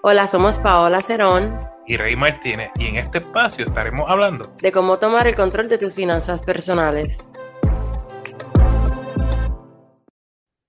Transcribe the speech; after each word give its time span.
Hola, 0.00 0.28
somos 0.28 0.60
Paola 0.60 1.02
Cerón 1.02 1.58
y 1.84 1.96
Rey 1.96 2.14
Martínez 2.14 2.70
y 2.78 2.86
en 2.86 2.96
este 2.98 3.18
espacio 3.18 3.64
estaremos 3.64 4.08
hablando 4.08 4.54
de 4.62 4.70
cómo 4.70 5.00
tomar 5.00 5.26
el 5.26 5.34
control 5.34 5.68
de 5.68 5.76
tus 5.76 5.92
finanzas 5.92 6.40
personales. 6.40 7.26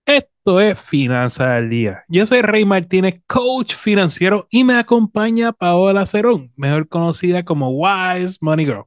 Esto 0.04 0.60
es 0.60 0.80
Finanzas 0.80 1.48
al 1.48 1.70
Día. 1.70 2.06
Yo 2.08 2.26
soy 2.26 2.42
Rey 2.42 2.66
Martínez, 2.66 3.22
coach 3.28 3.76
financiero, 3.76 4.48
y 4.50 4.64
me 4.64 4.74
acompaña 4.74 5.52
Paola 5.52 6.08
Cerón, 6.08 6.52
mejor 6.56 6.88
conocida 6.88 7.46
como 7.46 7.70
Wise 7.70 8.40
Money 8.42 8.66
Girl. 8.66 8.86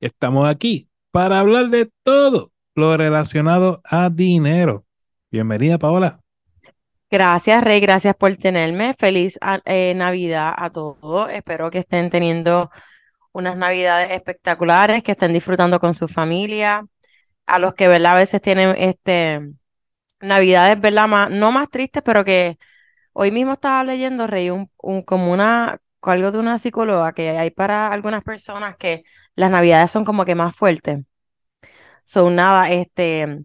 Estamos 0.00 0.48
aquí 0.48 0.88
para 1.12 1.38
hablar 1.38 1.68
de 1.70 1.88
todo 2.02 2.50
lo 2.74 2.96
relacionado 2.96 3.80
a 3.84 4.10
dinero. 4.10 4.84
Bienvenida, 5.30 5.78
Paola. 5.78 6.23
Gracias, 7.10 7.62
Rey. 7.62 7.80
Gracias 7.80 8.16
por 8.16 8.34
tenerme. 8.36 8.94
Feliz 8.94 9.38
ah, 9.40 9.60
eh, 9.64 9.94
Navidad 9.94 10.52
a 10.56 10.70
todos. 10.70 11.30
Espero 11.30 11.70
que 11.70 11.78
estén 11.78 12.10
teniendo 12.10 12.70
unas 13.32 13.56
Navidades 13.56 14.10
espectaculares, 14.10 15.02
que 15.02 15.12
estén 15.12 15.32
disfrutando 15.32 15.80
con 15.80 15.94
su 15.94 16.08
familia. 16.08 16.86
A 17.46 17.58
los 17.58 17.74
que, 17.74 17.88
¿verdad? 17.88 18.12
A 18.12 18.16
veces 18.16 18.42
tienen 18.42 18.74
este, 18.78 19.40
Navidades, 20.20 20.80
¿verdad? 20.80 21.28
no 21.30 21.52
más 21.52 21.70
tristes, 21.70 22.02
pero 22.04 22.24
que 22.24 22.58
hoy 23.12 23.30
mismo 23.30 23.54
estaba 23.54 23.84
leyendo, 23.84 24.26
Rey, 24.26 24.50
un, 24.50 24.68
como 25.04 25.32
una, 25.32 25.78
algo 26.02 26.32
de 26.32 26.38
una 26.38 26.58
psicóloga 26.58 27.12
que 27.12 27.30
hay 27.30 27.50
para 27.50 27.88
algunas 27.88 28.24
personas 28.24 28.76
que 28.76 29.04
las 29.36 29.50
Navidades 29.50 29.90
son 29.90 30.04
como 30.04 30.24
que 30.24 30.34
más 30.34 30.56
fuertes. 30.56 31.00
Son 32.04 32.34
nada, 32.36 32.70
este, 32.70 33.44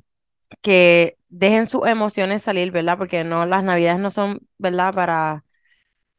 que 0.61 1.18
dejen 1.29 1.65
sus 1.67 1.87
emociones 1.87 2.43
salir, 2.43 2.71
¿verdad? 2.71 2.97
Porque 2.97 3.23
no, 3.23 3.45
las 3.45 3.63
navidades 3.63 3.99
no 3.99 4.09
son, 4.11 4.39
¿verdad? 4.57 4.93
Para, 4.93 5.45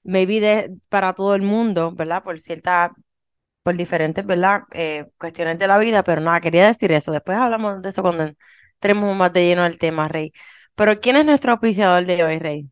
maybe 0.04 0.70
para 0.88 1.14
todo 1.14 1.34
el 1.34 1.42
mundo, 1.42 1.92
¿verdad? 1.92 2.22
Por 2.22 2.40
cierta, 2.40 2.94
por 3.62 3.76
diferentes, 3.76 4.24
¿verdad? 4.26 4.62
Eh, 4.72 5.06
cuestiones 5.18 5.58
de 5.58 5.66
la 5.68 5.78
vida, 5.78 6.02
pero 6.04 6.20
nada, 6.20 6.40
quería 6.40 6.66
decir 6.68 6.92
eso. 6.92 7.12
Después 7.12 7.38
hablamos 7.38 7.82
de 7.82 7.90
eso 7.90 8.02
cuando 8.02 8.32
tenemos 8.78 9.16
más 9.16 9.32
de 9.32 9.46
lleno 9.46 9.66
el 9.66 9.78
tema, 9.78 10.08
Rey. 10.08 10.32
Pero 10.74 11.00
¿quién 11.00 11.16
es 11.16 11.26
nuestro 11.26 11.52
auspiciador 11.52 12.06
de 12.06 12.24
hoy, 12.24 12.38
Rey? 12.38 12.70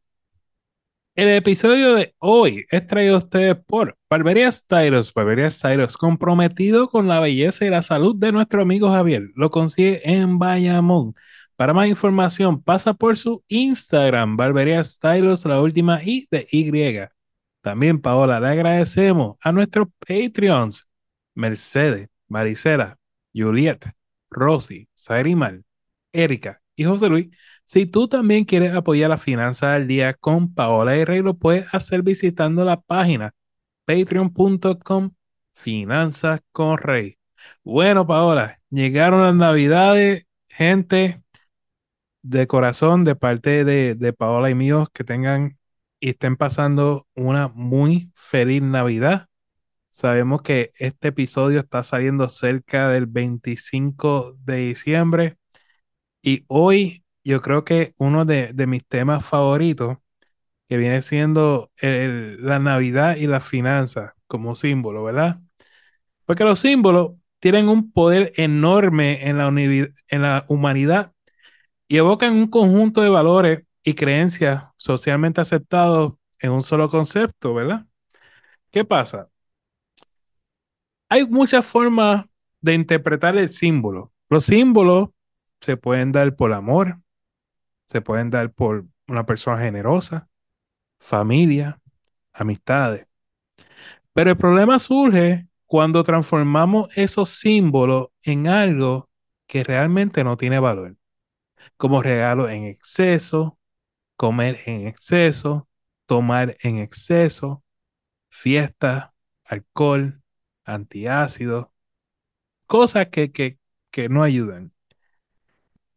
El 1.19 1.28
episodio 1.31 1.94
de 1.97 2.14
hoy 2.19 2.64
es 2.70 2.86
traído 2.86 3.16
a 3.16 3.19
ustedes 3.19 3.56
por 3.66 3.98
Barbería 4.09 4.53
Stylos. 4.53 5.12
Barbería 5.12 5.50
Stylos, 5.50 5.97
comprometido 5.97 6.89
con 6.89 7.09
la 7.09 7.19
belleza 7.19 7.64
y 7.66 7.70
la 7.70 7.83
salud 7.83 8.14
de 8.16 8.31
nuestro 8.31 8.62
amigo 8.62 8.89
Javier. 8.89 9.25
Lo 9.34 9.50
consigue 9.50 10.00
en 10.09 10.39
Bayamón. 10.39 11.14
Para 11.59 11.75
más 11.75 11.89
información, 11.89 12.62
pasa 12.62 12.95
por 12.95 13.17
su 13.17 13.42
Instagram, 13.48 14.37
Barbería 14.37 14.84
Stylos, 14.84 15.45
la 15.45 15.61
última 15.61 16.00
I 16.05 16.28
de 16.31 16.47
Y. 16.53 16.70
También, 17.62 18.00
Paola, 18.00 18.39
le 18.39 18.47
agradecemos 18.47 19.37
a 19.42 19.50
nuestros 19.50 19.89
Patreons, 19.98 20.89
Mercedes, 21.34 22.11
Maricela, 22.28 22.97
Juliet, 23.34 23.87
Rosy, 24.31 24.89
Sairimal, 24.95 25.65
Erika 26.12 26.62
y 26.77 26.84
José 26.84 27.09
Luis. 27.09 27.27
Si 27.65 27.87
tú 27.87 28.06
también 28.06 28.45
quieres 28.45 28.72
apoyar 28.72 29.11
la 29.11 29.19
finanza 29.19 29.75
al 29.75 29.89
día 29.89 30.15
con 30.15 30.55
Paola 30.55 30.97
y 30.97 31.05
Rey, 31.05 31.22
lo 31.22 31.34
puedes 31.34 31.75
hacer 31.75 32.05
visitando 32.05 32.65
la 32.65 32.81
página 32.81 33.34
patreon.com 33.84 35.11
Finanzas 35.55 36.41
con 36.53 36.78
Rey. 36.78 37.19
Bueno, 37.65 38.06
Paola, 38.06 38.61
llegaron 38.70 39.22
las 39.22 39.34
navidades, 39.34 40.25
gente 40.47 41.20
de 42.29 42.47
corazón, 42.47 43.05
de 43.05 43.17
parte 43.17 43.65
de, 43.65 44.12
Paola 44.12 44.51
y 44.51 44.55
míos, 44.55 44.89
que 44.93 45.05
tengan 45.05 45.59
y 45.98 46.11
estén 46.11 46.37
pasando 46.37 47.07
una 47.15 47.48
muy 47.48 48.12
feliz 48.15 48.62
Navidad. 48.62 49.29
Sabemos 49.89 50.43
que 50.43 50.73
este 50.79 51.09
episodio 51.09 51.61
está 51.61 51.83
saliendo 51.83 52.29
cerca 52.29 52.91
del 52.91 53.06
25 53.06 54.37
de 54.44 54.56
diciembre 54.56 55.38
y 56.22 56.44
hoy 56.49 57.05
yo 57.25 57.41
creo 57.43 57.65
que 57.65 57.94
uno 57.97 58.25
de, 58.27 58.53
mis 58.67 58.87
temas 58.87 59.25
favoritos, 59.25 59.97
que 60.69 60.77
viene 60.77 61.00
siendo 61.00 61.71
la 61.81 62.59
Navidad 62.59 63.17
y 63.17 63.27
las 63.27 63.44
finanzas 63.44 64.12
como 64.27 64.55
símbolo, 64.55 65.05
¿verdad? 65.05 65.41
Porque 66.27 66.44
los 66.44 66.59
símbolos 66.59 67.12
tienen 67.41 67.69
un 67.71 67.91
poder 67.93 68.33
enorme 68.37 69.28
en 69.28 69.38
la, 69.38 69.49
en 69.49 70.22
la 70.22 70.44
humanidad 70.49 71.12
y 71.88 71.97
evocan 71.97 72.34
un 72.34 72.47
conjunto 72.49 73.00
de 73.00 73.09
valores 73.09 73.65
y 73.82 73.94
creencias 73.94 74.65
socialmente 74.76 75.41
aceptados 75.41 76.15
en 76.38 76.53
un 76.53 76.62
solo 76.62 76.88
concepto, 76.91 77.54
¿verdad? 77.54 77.87
¿Qué 78.71 78.84
pasa? 78.84 79.31
Hay 81.09 81.26
muchas 81.26 81.65
formas 81.65 82.26
de 82.60 82.75
interpretar 82.75 83.37
el 83.38 83.49
símbolo. 83.49 84.12
Los 84.28 84.44
símbolos 84.44 85.09
se 85.62 85.78
pueden 85.78 86.12
dar 86.12 86.37
por 86.37 86.53
amor, 86.53 87.00
se 87.88 88.03
pueden 88.03 88.28
dar 88.31 88.53
por 88.53 88.84
una 89.06 89.25
persona 89.25 89.59
generosa, 89.59 90.28
familia, 90.99 91.81
amistades. 92.34 93.06
Pero 94.12 94.31
el 94.31 94.37
problema 94.37 94.78
surge 94.78 95.49
cuando 95.65 96.03
transformamos 96.03 96.94
esos 96.97 97.31
símbolos 97.31 98.09
en 98.22 98.49
algo 98.49 99.09
que 99.47 99.65
realmente 99.65 100.22
no 100.25 100.37
tiene 100.37 100.59
valor 100.59 100.97
como 101.77 102.03
regalo 102.03 102.49
en 102.49 102.65
exceso, 102.65 103.59
comer 104.17 104.59
en 104.67 104.87
exceso, 104.89 105.69
tomar 106.06 106.56
en 106.62 106.79
exceso, 106.79 107.65
fiesta, 108.31 109.15
alcohol, 109.45 110.23
antiácido, 110.65 111.73
cosas 112.67 113.09
que, 113.09 113.33
que, 113.33 113.59
que 113.91 114.09
no 114.09 114.23
ayudan. 114.23 114.73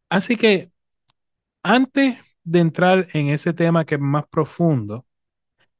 Así 0.08 0.36
que 0.36 0.70
antes 1.62 2.18
de 2.44 2.60
entrar 2.60 3.08
en 3.14 3.28
ese 3.28 3.52
tema 3.52 3.84
que 3.84 3.96
es 3.96 4.00
más 4.00 4.26
profundo, 4.28 5.06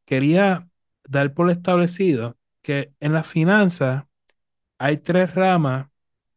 quería 0.04 0.68
dar 1.04 1.34
por 1.34 1.50
establecido 1.50 2.38
que 2.62 2.94
en 3.00 3.12
la 3.12 3.24
finanzas 3.24 4.04
hay 4.78 4.98
tres 4.98 5.34
ramas 5.34 5.88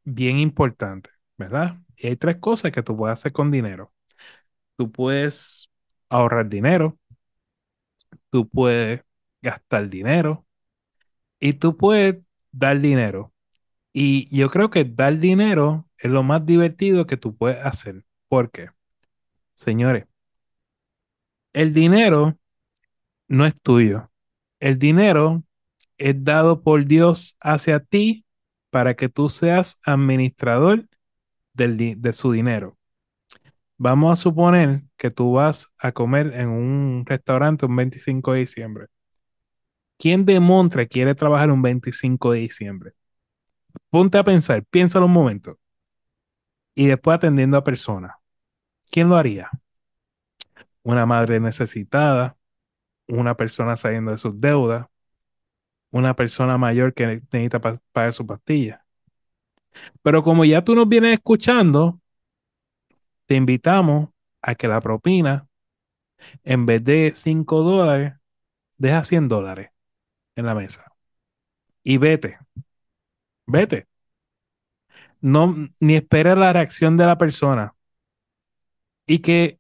bien 0.04 0.40
importantes, 0.40 1.14
¿verdad? 1.38 1.78
Y 1.98 2.08
hay 2.08 2.16
tres 2.18 2.38
cosas 2.38 2.72
que 2.72 2.84
tú 2.84 2.96
puedes 2.98 3.14
hacer 3.20 3.32
con 3.34 3.52
dinero. 3.52 3.94
Tú 4.78 4.92
puedes 4.92 5.70
ahorrar 6.10 6.50
dinero, 6.50 7.00
tú 8.30 8.48
puedes 8.50 9.02
gastar 9.42 9.90
dinero 9.90 10.46
y 11.40 11.54
tú 11.54 11.78
puedes 11.78 12.18
dar 12.52 12.80
dinero. 12.82 13.34
Y 13.94 14.36
yo 14.36 14.50
creo 14.52 14.70
que 14.70 14.86
dar 14.86 15.18
dinero 15.20 15.90
es 15.98 16.12
lo 16.12 16.24
más 16.24 16.46
divertido 16.46 17.08
que 17.08 17.18
tú 17.18 17.36
puedes 17.38 17.66
hacer. 17.66 18.06
¿Por 18.30 18.52
qué? 18.52 18.70
Señores, 19.56 20.06
el 21.54 21.74
dinero 21.74 22.38
no 23.28 23.46
es 23.46 23.56
tuyo. 23.62 24.12
El 24.60 24.80
dinero 24.80 25.44
es 25.98 26.24
dado 26.24 26.62
por 26.64 26.86
Dios 26.86 27.38
hacia 27.42 27.80
ti 27.80 28.26
para 28.70 28.96
que 28.96 29.10
tú 29.10 29.30
seas 29.30 29.80
administrador 29.86 30.88
de 31.56 32.14
su 32.14 32.32
dinero. 32.32 32.78
Vamos 33.78 34.14
a 34.14 34.22
suponer 34.22 34.84
que 34.98 35.12
tú 35.12 35.34
vas 35.34 35.74
a 35.78 35.92
comer 35.92 36.34
en 36.36 36.50
un 36.50 37.06
restaurante 37.06 37.66
un 37.66 37.76
25 37.76 38.34
de 38.34 38.40
diciembre. 38.40 38.88
¿Quién 39.98 40.26
de 40.26 40.40
Montre 40.40 40.88
quiere 40.88 41.16
trabajar 41.16 41.52
un 41.52 41.62
25 41.62 42.32
de 42.32 42.40
diciembre? 42.40 42.94
Ponte 43.90 44.18
a 44.18 44.24
pensar, 44.24 44.64
piénsalo 44.66 45.06
un 45.06 45.14
momento. 45.14 45.60
Y 46.76 46.88
después 46.88 47.16
atendiendo 47.16 47.58
a 47.58 47.64
personas. 47.64 48.14
¿Quién 48.92 49.10
lo 49.10 49.16
haría? 49.16 49.50
Una 50.84 51.06
madre 51.06 51.40
necesitada, 51.40 52.38
una 53.08 53.36
persona 53.36 53.78
saliendo 53.78 54.12
de 54.12 54.18
sus 54.18 54.40
deudas, 54.40 54.88
una 55.92 56.16
persona 56.16 56.58
mayor 56.58 56.94
que 56.94 57.08
necesita 57.08 57.60
pagar 57.60 58.14
su 58.14 58.26
pastilla. 58.28 58.85
Pero 60.02 60.24
como 60.24 60.46
ya 60.46 60.64
tú 60.64 60.76
nos 60.76 60.88
vienes 60.88 61.14
escuchando, 61.14 62.00
te 63.26 63.36
invitamos 63.36 64.10
a 64.42 64.56
que 64.56 64.68
la 64.68 64.82
propina, 64.82 65.48
en 66.44 66.66
vez 66.66 66.84
de 66.84 67.14
5 67.16 67.64
dólares, 67.64 68.14
deja 68.78 69.04
100 69.04 69.28
dólares 69.28 69.72
en 70.36 70.46
la 70.46 70.56
mesa. 70.56 70.86
Y 71.84 71.98
vete. 71.98 72.38
Vete. 73.48 73.88
No, 75.22 75.56
ni 75.80 75.96
espera 75.96 76.36
la 76.36 76.54
reacción 76.54 76.98
de 76.98 77.06
la 77.06 77.18
persona. 77.18 77.74
Y 79.08 79.20
que 79.20 79.60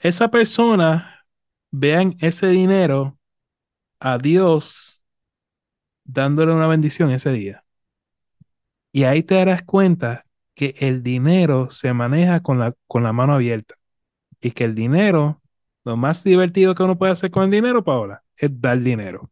esa 0.00 0.30
persona 0.30 1.26
vean 1.72 2.16
ese 2.20 2.48
dinero 2.48 3.18
a 4.00 4.18
Dios 4.18 5.02
dándole 6.04 6.52
una 6.52 6.68
bendición 6.68 7.10
ese 7.10 7.32
día. 7.32 7.65
Y 8.96 9.04
ahí 9.04 9.22
te 9.22 9.34
darás 9.34 9.62
cuenta 9.62 10.24
que 10.54 10.74
el 10.78 11.02
dinero 11.02 11.70
se 11.70 11.92
maneja 11.92 12.40
con 12.40 12.58
la, 12.58 12.72
con 12.86 13.02
la 13.02 13.12
mano 13.12 13.34
abierta. 13.34 13.74
Y 14.40 14.52
que 14.52 14.64
el 14.64 14.74
dinero, 14.74 15.42
lo 15.84 15.98
más 15.98 16.24
divertido 16.24 16.74
que 16.74 16.82
uno 16.82 16.96
puede 16.96 17.12
hacer 17.12 17.30
con 17.30 17.42
el 17.42 17.50
dinero, 17.50 17.84
Paola, 17.84 18.22
es 18.38 18.58
dar 18.58 18.80
dinero. 18.80 19.30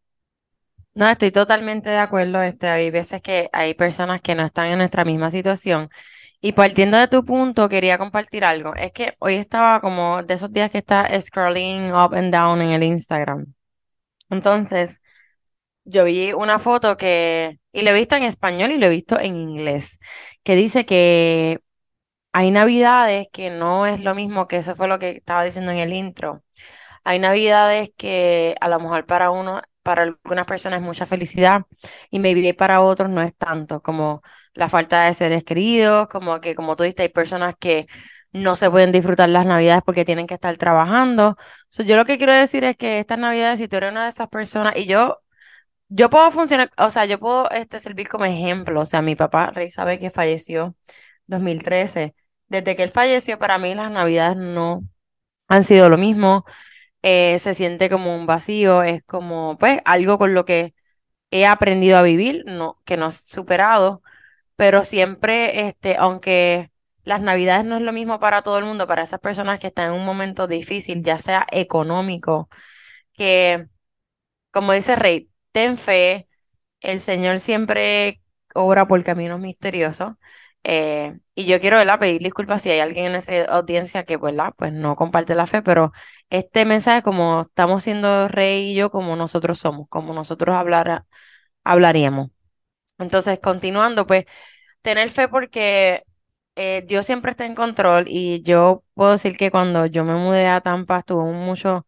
No, 0.93 1.09
estoy 1.09 1.31
totalmente 1.31 1.89
de 1.89 1.97
acuerdo. 1.97 2.43
Este, 2.43 2.67
hay 2.67 2.91
veces 2.91 3.23
que 3.23 3.49
hay 3.53 3.73
personas 3.73 4.21
que 4.21 4.35
no 4.35 4.45
están 4.45 4.67
en 4.67 4.77
nuestra 4.77 5.03
misma 5.03 5.31
situación. 5.31 5.89
Y 6.41 6.51
partiendo 6.51 6.99
de 6.99 7.07
tu 7.07 7.25
punto, 7.25 7.67
quería 7.67 7.97
compartir 7.97 8.45
algo. 8.45 8.75
Es 8.75 8.91
que 8.91 9.15
hoy 9.17 9.33
estaba 9.33 9.81
como 9.81 10.21
de 10.21 10.35
esos 10.35 10.53
días 10.53 10.69
que 10.69 10.77
está 10.77 11.09
scrolling 11.19 11.91
up 11.91 12.13
and 12.13 12.31
down 12.31 12.61
en 12.61 12.69
el 12.69 12.83
Instagram. 12.83 13.47
Entonces, 14.29 15.01
yo 15.85 16.03
vi 16.05 16.33
una 16.33 16.59
foto 16.59 16.97
que, 16.97 17.59
y 17.71 17.83
lo 17.83 17.91
he 17.91 17.93
visto 17.93 18.15
en 18.15 18.23
español 18.23 18.71
y 18.71 18.77
lo 18.77 18.87
he 18.87 18.89
visto 18.89 19.19
en 19.19 19.35
inglés, 19.37 19.99
que 20.43 20.55
dice 20.55 20.85
que 20.85 21.61
hay 22.33 22.51
navidades 22.51 23.27
que 23.31 23.49
no 23.49 23.85
es 23.85 24.01
lo 24.01 24.15
mismo, 24.15 24.47
que 24.47 24.57
eso 24.57 24.75
fue 24.75 24.87
lo 24.87 24.99
que 24.99 25.11
estaba 25.11 25.43
diciendo 25.45 25.71
en 25.71 25.79
el 25.79 25.93
intro. 25.93 26.43
Hay 27.03 27.19
navidades 27.19 27.91
que 27.97 28.55
a 28.61 28.69
lo 28.69 28.79
mejor 28.79 29.05
para 29.05 29.31
uno, 29.31 29.61
para 29.83 30.03
algunas 30.03 30.47
personas 30.47 30.79
es 30.81 30.85
mucha 30.85 31.05
felicidad 31.05 31.63
y 32.11 32.19
maybe 32.19 32.53
para 32.53 32.81
otros 32.81 33.09
no 33.09 33.21
es 33.21 33.35
tanto, 33.37 33.81
como 33.81 34.21
la 34.53 34.69
falta 34.69 35.03
de 35.05 35.13
seres 35.13 35.43
queridos, 35.43 36.07
como 36.07 36.41
que 36.41 36.55
como 36.55 36.75
tú 36.75 36.83
dijiste, 36.83 37.03
hay 37.03 37.09
personas 37.09 37.55
que 37.59 37.87
no 38.31 38.55
se 38.55 38.69
pueden 38.69 38.91
disfrutar 38.91 39.29
las 39.29 39.45
navidades 39.45 39.83
porque 39.85 40.05
tienen 40.05 40.27
que 40.27 40.33
estar 40.35 40.57
trabajando. 40.57 41.37
yo 41.85 41.95
lo 41.95 42.05
que 42.05 42.17
quiero 42.17 42.33
decir 42.33 42.63
es 42.65 42.75
que 42.77 42.99
estas 42.99 43.17
navidades, 43.19 43.59
si 43.59 43.67
tú 43.67 43.77
eres 43.77 43.91
una 43.91 44.03
de 44.05 44.09
esas 44.09 44.27
personas, 44.29 44.75
y 44.77 44.85
yo 44.85 45.21
yo 45.89 46.09
puedo 46.09 46.31
funcionar, 46.31 46.71
o 46.77 46.89
sea, 46.89 47.05
yo 47.05 47.19
puedo 47.19 47.49
este, 47.51 47.79
servir 47.79 48.07
como 48.09 48.25
ejemplo. 48.25 48.81
O 48.81 48.85
sea, 48.85 49.01
mi 49.01 49.15
papá, 49.15 49.51
Rey, 49.51 49.71
sabe 49.71 49.99
que 49.99 50.11
falleció 50.11 50.75
2013. 51.27 52.15
Desde 52.47 52.75
que 52.75 52.83
él 52.83 52.89
falleció, 52.89 53.39
para 53.39 53.57
mí 53.57 53.75
las 53.75 53.91
navidades 53.91 54.37
no 54.37 54.83
han 55.47 55.65
sido 55.65 55.89
lo 55.89 55.97
mismo. 55.97 56.45
Eh, 57.03 57.39
se 57.39 57.53
siente 57.53 57.89
como 57.89 58.15
un 58.15 58.25
vacío, 58.27 58.83
es 58.83 59.03
como, 59.03 59.57
pues, 59.59 59.79
algo 59.85 60.17
con 60.19 60.33
lo 60.33 60.45
que 60.45 60.75
he 61.31 61.45
aprendido 61.47 61.97
a 61.97 62.03
vivir, 62.03 62.43
no, 62.47 62.81
que 62.85 62.97
no 62.97 63.07
he 63.09 63.11
superado, 63.11 64.01
pero 64.55 64.83
siempre, 64.83 65.67
este, 65.67 65.97
aunque 65.97 66.71
las 67.03 67.21
navidades 67.21 67.65
no 67.65 67.77
es 67.77 67.83
lo 67.83 67.93
mismo 67.93 68.19
para 68.19 68.41
todo 68.43 68.57
el 68.59 68.65
mundo, 68.65 68.87
para 68.87 69.03
esas 69.03 69.19
personas 69.19 69.59
que 69.59 69.67
están 69.67 69.93
en 69.93 69.99
un 69.99 70.05
momento 70.05 70.47
difícil, 70.47 71.03
ya 71.03 71.19
sea 71.19 71.47
económico, 71.51 72.49
que, 73.13 73.67
como 74.51 74.73
dice 74.73 74.95
Rey, 74.95 75.29
ten 75.55 75.77
fe, 75.77 76.27
el 76.81 76.99
Señor 77.01 77.39
siempre 77.39 78.21
obra 78.55 78.87
por 78.87 79.03
caminos 79.05 79.39
misteriosos. 79.39 80.13
Eh, 80.65 81.19
y 81.35 81.45
yo 81.45 81.61
quiero 81.61 81.79
pedir 81.99 82.21
disculpas 82.23 82.61
si 82.63 82.71
hay 82.71 82.81
alguien 82.81 83.07
en 83.07 83.13
nuestra 83.13 83.45
audiencia 83.45 84.03
que 84.05 84.17
pues 84.57 84.73
no 84.73 84.95
comparte 84.97 85.35
la 85.35 85.47
fe, 85.47 85.61
pero 85.63 85.93
este 86.29 86.65
mensaje 86.65 87.03
como 87.03 87.43
estamos 87.43 87.83
siendo 87.83 88.27
rey 88.27 88.71
y 88.71 88.75
yo 88.75 88.91
como 88.91 89.15
nosotros 89.15 89.59
somos, 89.59 89.87
como 89.89 90.13
nosotros 90.13 90.55
hablar, 90.57 91.05
hablaríamos. 91.63 92.31
Entonces, 92.99 93.39
continuando, 93.41 94.07
pues 94.07 94.25
tener 94.81 95.11
fe 95.11 95.27
porque 95.29 96.03
eh, 96.55 96.83
Dios 96.87 97.05
siempre 97.05 97.31
está 97.31 97.45
en 97.45 97.55
control 97.55 98.05
y 98.07 98.43
yo 98.43 98.83
puedo 98.95 99.11
decir 99.13 99.37
que 99.37 99.51
cuando 99.51 99.85
yo 99.87 100.05
me 100.05 100.15
mudé 100.15 100.47
a 100.47 100.61
Tampa 100.61 101.03
tuve 101.03 101.31
muchos 101.33 101.83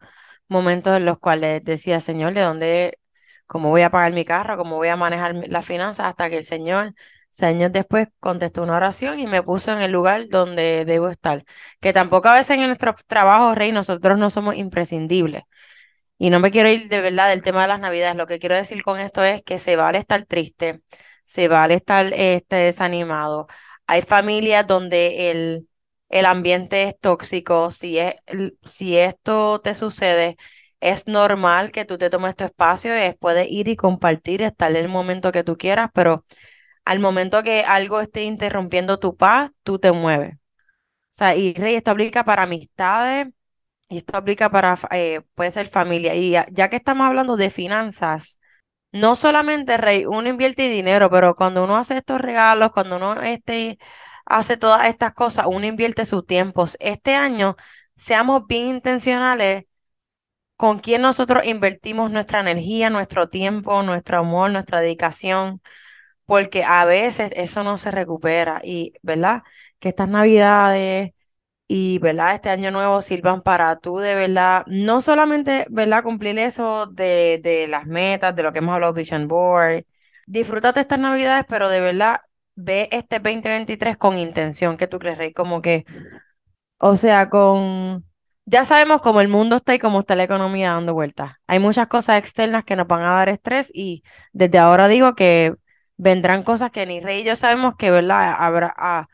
momentos 0.50 0.98
en 0.98 1.06
los 1.06 1.20
cuales 1.20 1.64
decía, 1.64 2.00
Señor, 2.02 2.34
¿de 2.34 2.42
dónde 2.42 3.00
cómo 3.48 3.70
voy 3.70 3.82
a 3.82 3.90
pagar 3.92 4.14
mi 4.14 4.26
carro, 4.26 4.58
cómo 4.58 4.78
voy 4.78 4.90
a 4.90 4.96
manejar 4.96 5.36
las 5.48 5.66
finanzas, 5.66 6.08
hasta 6.08 6.30
que 6.30 6.38
el 6.38 6.44
Señor, 6.44 6.94
años 7.42 7.72
después, 7.72 8.08
contestó 8.20 8.64
una 8.64 8.78
oración 8.78 9.20
y 9.20 9.28
me 9.28 9.44
puso 9.44 9.72
en 9.72 9.80
el 9.80 9.92
lugar 9.92 10.28
donde 10.30 10.86
debo 10.86 11.10
estar. 11.10 11.46
Que 11.80 11.94
tampoco 11.94 12.30
a 12.30 12.34
veces 12.34 12.58
en 12.58 12.68
nuestro 12.68 12.94
trabajo, 13.08 13.56
Rey, 13.56 13.72
nosotros 13.72 14.18
no 14.18 14.30
somos 14.30 14.56
imprescindibles. 14.56 15.44
Y 16.18 16.30
no 16.30 16.40
me 16.40 16.52
quiero 16.52 16.70
ir 16.70 16.90
de 16.90 17.02
verdad 17.02 17.30
del 17.30 17.42
tema 17.42 17.62
de 17.64 17.68
las 17.70 17.80
navidades. 17.80 18.16
Lo 18.16 18.26
que 18.26 18.40
quiero 18.40 18.56
decir 18.56 18.84
con 18.84 19.00
esto 19.00 19.24
es 19.24 19.44
que 19.44 19.60
se 19.60 19.76
vale 19.76 20.00
estar 20.00 20.26
triste, 20.26 20.82
se 21.24 21.48
vale 21.48 21.76
estar 21.76 22.12
este, 22.14 22.56
desanimado. 22.58 23.48
Hay 23.88 24.02
familias 24.02 24.66
donde 24.68 25.32
el, 25.32 25.70
el 26.10 26.26
ambiente 26.26 26.84
es 26.84 27.00
tóxico. 27.00 27.72
Si, 27.72 28.00
es, 28.00 28.16
si 28.64 28.98
esto 28.98 29.62
te 29.62 29.76
sucede, 29.76 30.38
es 30.80 31.08
normal 31.08 31.72
que 31.72 31.86
tú 31.86 31.98
te 31.98 32.10
tomes 32.10 32.36
tu 32.36 32.44
espacio 32.44 32.94
y 32.96 33.14
puedes 33.14 33.50
ir 33.50 33.68
y 33.68 33.76
compartir, 33.76 34.42
estar 34.42 34.72
en 34.72 34.78
el 34.78 34.90
momento 34.90 35.32
que 35.32 35.44
tú 35.44 35.58
quieras, 35.58 35.90
pero 35.94 36.24
al 36.86 37.00
momento 37.00 37.44
que 37.44 37.64
algo 37.64 38.02
esté 38.02 38.24
interrumpiendo 38.24 39.00
tu 39.00 39.18
paz, 39.18 39.52
tú 39.64 39.80
te 39.80 39.92
mueves. 39.92 40.36
O 40.36 40.40
sea, 41.10 41.36
y 41.36 41.54
Rey, 41.54 41.76
esto 41.76 41.92
aplica 41.92 42.24
para 42.26 42.44
amistades 42.44 43.28
y 43.90 44.00
esto 44.00 44.18
aplica 44.18 44.52
para, 44.52 44.78
eh, 44.92 45.22
puede 45.36 45.52
ser 45.52 45.68
familia. 45.68 46.16
Y 46.16 46.32
ya, 46.32 46.70
que 46.70 46.78
estamos 46.78 47.08
hablando 47.08 47.38
de 47.38 47.50
finanzas, 47.52 48.40
no 48.94 49.16
solamente, 49.16 49.78
Rey, 49.78 50.06
uno 50.06 50.30
invierte 50.30 50.70
dinero, 50.70 51.10
pero 51.12 51.36
cuando 51.36 51.64
uno 51.64 51.78
hace 51.78 51.98
estos 51.98 52.22
regalos, 52.22 52.72
cuando 52.74 52.98
uno 52.98 53.22
este, 53.24 53.80
hace 54.26 54.58
todas 54.58 54.88
estas 54.88 55.14
cosas, 55.14 55.48
uno 55.48 55.66
invierte 55.68 56.06
sus 56.06 56.26
tiempos. 56.26 56.78
Este 56.82 57.16
año, 57.16 57.58
seamos 57.96 58.48
bien 58.48 58.68
intencionales 58.68 59.66
con 60.58 60.80
quién 60.80 61.02
nosotros 61.04 61.46
invertimos 61.46 62.12
nuestra 62.12 62.42
energía, 62.42 62.90
nuestro 62.90 63.30
tiempo, 63.30 63.84
nuestro 63.84 64.20
amor, 64.20 64.52
nuestra 64.52 64.82
dedicación, 64.82 65.62
porque 66.26 66.64
a 66.64 66.86
veces 66.86 67.32
eso 67.36 67.64
no 67.64 67.78
se 67.78 67.92
recupera 67.92 68.62
y, 68.64 68.94
¿verdad? 69.04 69.44
Que 69.80 69.90
estas 69.90 70.10
navidades 70.10 71.12
y, 71.68 72.00
¿verdad? 72.00 72.36
Este 72.36 72.50
año 72.50 72.72
nuevo 72.72 73.02
sirvan 73.02 73.42
para 73.42 73.78
tú 73.80 73.98
de 74.00 74.16
verdad, 74.16 74.64
no 74.68 75.02
solamente, 75.02 75.66
¿verdad? 75.70 76.04
Cumplir 76.04 76.40
eso 76.40 76.88
de, 76.88 77.40
de 77.44 77.68
las 77.68 77.86
metas, 77.88 78.36
de 78.36 78.44
lo 78.44 78.54
que 78.54 78.60
hemos 78.60 78.74
hablado, 78.76 78.94
Vision 78.94 79.28
Board. 79.28 79.84
Disfrútate 80.28 80.82
estas 80.82 81.00
navidades, 81.00 81.46
pero 81.48 81.70
de 81.70 81.80
verdad 81.82 82.20
ve 82.56 82.90
este 82.92 83.20
2023 83.20 83.98
con 83.98 84.18
intención, 84.18 84.78
que 84.78 84.88
tú 84.88 85.00
crees, 85.00 85.18
Rey? 85.18 85.34
Como 85.34 85.62
que, 85.62 85.86
o 86.80 86.96
sea, 86.96 87.30
con 87.30 88.06
ya 88.48 88.64
sabemos 88.64 89.02
cómo 89.02 89.20
el 89.20 89.28
mundo 89.28 89.58
está 89.58 89.76
y 89.76 89.80
cómo 89.80 90.00
está 90.00 90.16
la 90.16 90.24
economía 90.24 90.72
dando 90.72 90.94
vueltas. 90.94 91.34
Hay 91.48 91.60
muchas 91.60 91.88
cosas 91.88 92.18
externas 92.18 92.64
que 92.64 92.78
nos 92.78 92.88
van 92.88 93.02
a 93.02 93.12
dar 93.14 93.28
estrés 93.30 93.70
y 93.74 94.04
desde 94.32 94.58
ahora 94.58 94.88
digo 94.88 95.16
que 95.16 95.54
vendrán 95.98 96.44
cosas 96.44 96.72
que 96.72 96.86
ni 96.86 97.02
Rey 97.02 97.22
y 97.22 97.26
yo 97.26 97.36
sabemos 97.36 97.76
que, 97.78 97.92
¿verdad? 97.92 98.36
Habrá, 98.40 98.74
ah, 98.78 99.08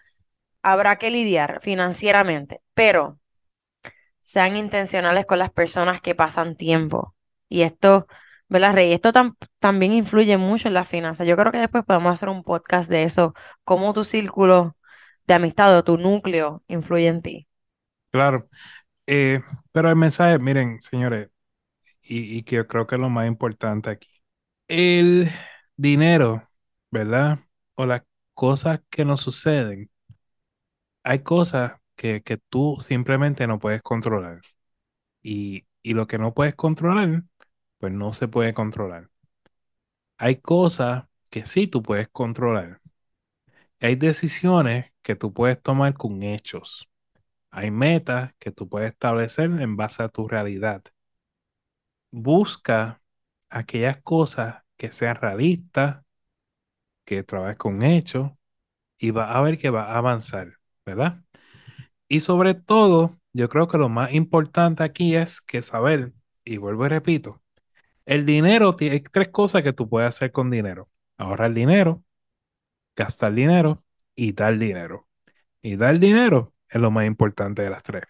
habrá 0.62 0.98
que 0.98 1.10
lidiar 1.10 1.62
financieramente, 1.62 2.62
pero 2.76 3.20
sean 4.22 4.56
intencionales 4.56 5.26
con 5.26 5.40
las 5.40 5.52
personas 5.52 6.00
que 6.00 6.14
pasan 6.14 6.56
tiempo. 6.56 7.16
Y 7.50 7.64
esto, 7.64 8.08
¿verdad, 8.50 8.74
Rey? 8.76 8.94
Esto 8.94 9.12
también 9.60 9.94
influye 9.94 10.38
mucho 10.38 10.68
en 10.68 10.76
las 10.76 10.88
finanzas. 10.88 11.26
Yo 11.26 11.36
creo 11.38 11.52
que 11.52 11.58
después 11.58 11.84
podemos 11.86 12.14
hacer 12.14 12.30
un 12.30 12.44
podcast 12.44 12.88
de 12.88 13.04
eso, 13.04 13.34
cómo 13.64 13.94
tu 13.94 14.04
círculo 14.04 14.78
de 15.26 15.34
amistad 15.34 15.76
o 15.76 15.84
tu 15.84 15.98
núcleo 15.98 16.64
influye 16.68 17.08
en 17.08 17.22
ti. 17.24 17.48
Claro, 18.12 18.48
eh, 19.08 19.42
pero 19.72 19.90
el 19.90 19.96
mensaje, 19.96 20.40
miren, 20.40 20.82
señores, 20.82 21.30
y, 22.04 22.38
y 22.40 22.44
que 22.44 22.58
yo 22.58 22.68
creo 22.68 22.88
que 22.88 22.96
es 22.96 23.02
lo 23.02 23.10
más 23.12 23.28
importante 23.28 23.90
aquí. 23.92 24.10
El 24.70 25.30
dinero, 25.78 26.50
¿verdad? 26.92 27.40
O 27.76 27.86
las 27.88 28.04
cosas 28.36 28.82
que 28.90 29.06
nos 29.06 29.22
suceden, 29.22 29.92
hay 31.04 31.20
cosas 31.24 31.74
que, 31.96 32.22
que 32.24 32.38
tú 32.38 32.78
simplemente 32.80 33.48
no 33.48 33.60
puedes 33.60 33.82
controlar. 33.82 34.42
Y, 35.24 35.68
y 35.84 35.94
lo 35.96 36.08
que 36.08 36.20
no 36.20 36.34
puedes 36.34 36.56
controlar, 36.56 37.24
pues 37.80 37.94
no 37.94 38.14
se 38.14 38.30
puede 38.30 38.54
controlar. 38.54 39.10
Hay 40.18 40.38
cosas 40.38 41.06
que 41.30 41.46
sí 41.46 41.68
tú 41.68 41.84
puedes 41.84 42.08
controlar. 42.10 42.82
Hay 43.80 43.96
decisiones 43.96 44.88
que 45.04 45.16
tú 45.16 45.32
puedes 45.34 45.62
tomar 45.62 45.94
con 45.94 46.24
hechos. 46.24 46.90
Hay 47.54 47.70
metas 47.72 48.34
que 48.40 48.52
tú 48.52 48.68
puedes 48.68 48.92
establecer 48.92 49.46
en 49.46 49.78
base 49.78 50.02
a 50.04 50.10
tu 50.10 50.28
realidad. 50.28 50.84
Busca 52.12 53.02
aquellas 53.50 54.02
cosas 54.02 54.64
que 54.78 54.92
sean 54.92 55.16
realistas, 55.18 56.04
que 57.06 57.24
trabajes 57.24 57.58
con 57.58 57.84
hechos 57.84 58.32
y 58.98 59.12
va 59.12 59.34
a 59.38 59.42
ver 59.42 59.58
que 59.60 59.70
va 59.70 59.84
a 59.94 59.98
avanzar, 59.98 60.60
¿verdad? 60.86 61.24
Y 62.08 62.22
sobre 62.22 62.56
todo, 62.56 63.20
yo 63.34 63.50
creo 63.50 63.68
que 63.68 63.78
lo 63.78 63.90
más 63.90 64.14
importante 64.14 64.84
aquí 64.84 65.16
es 65.16 65.42
que 65.42 65.62
saber, 65.62 66.14
y 66.46 66.58
vuelvo 66.58 66.86
y 66.88 66.90
repito, 66.90 67.42
el 68.06 68.26
dinero, 68.26 68.76
hay 68.80 69.02
tres 69.02 69.30
cosas 69.30 69.64
que 69.64 69.74
tú 69.74 69.90
puedes 69.90 70.10
hacer 70.10 70.32
con 70.32 70.52
dinero. 70.52 70.90
Ahorrar 71.18 71.54
dinero, 71.54 72.04
gastar 72.96 73.34
dinero 73.34 73.84
y 74.16 74.34
dar 74.34 74.58
dinero. 74.58 75.08
Y 75.62 75.78
dar 75.78 76.00
dinero 76.00 76.53
es 76.74 76.82
lo 76.82 76.92
más 76.92 77.06
importante 77.06 77.62
de 77.62 77.70
las 77.70 77.84
tres. 77.84 78.04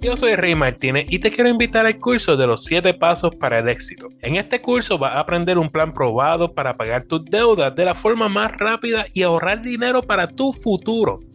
Yo 0.00 0.16
soy 0.16 0.34
Rey 0.34 0.56
Martínez 0.56 1.06
y 1.08 1.20
te 1.20 1.30
quiero 1.30 1.48
invitar 1.48 1.86
al 1.86 2.00
curso 2.00 2.36
de 2.36 2.46
los 2.46 2.64
7 2.64 2.94
pasos 2.94 3.36
para 3.36 3.60
el 3.60 3.68
éxito. 3.68 4.08
En 4.20 4.34
este 4.34 4.60
curso 4.60 4.98
vas 4.98 5.14
a 5.14 5.20
aprender 5.20 5.58
un 5.58 5.70
plan 5.70 5.92
probado 5.92 6.54
para 6.54 6.76
pagar 6.76 7.04
tus 7.04 7.24
deudas 7.24 7.72
de 7.76 7.84
la 7.84 7.94
forma 7.94 8.28
más 8.28 8.50
rápida 8.50 9.04
y 9.14 9.22
ahorrar 9.22 9.62
dinero 9.62 10.02
para 10.02 10.26
tu 10.26 10.52
futuro. 10.52 11.20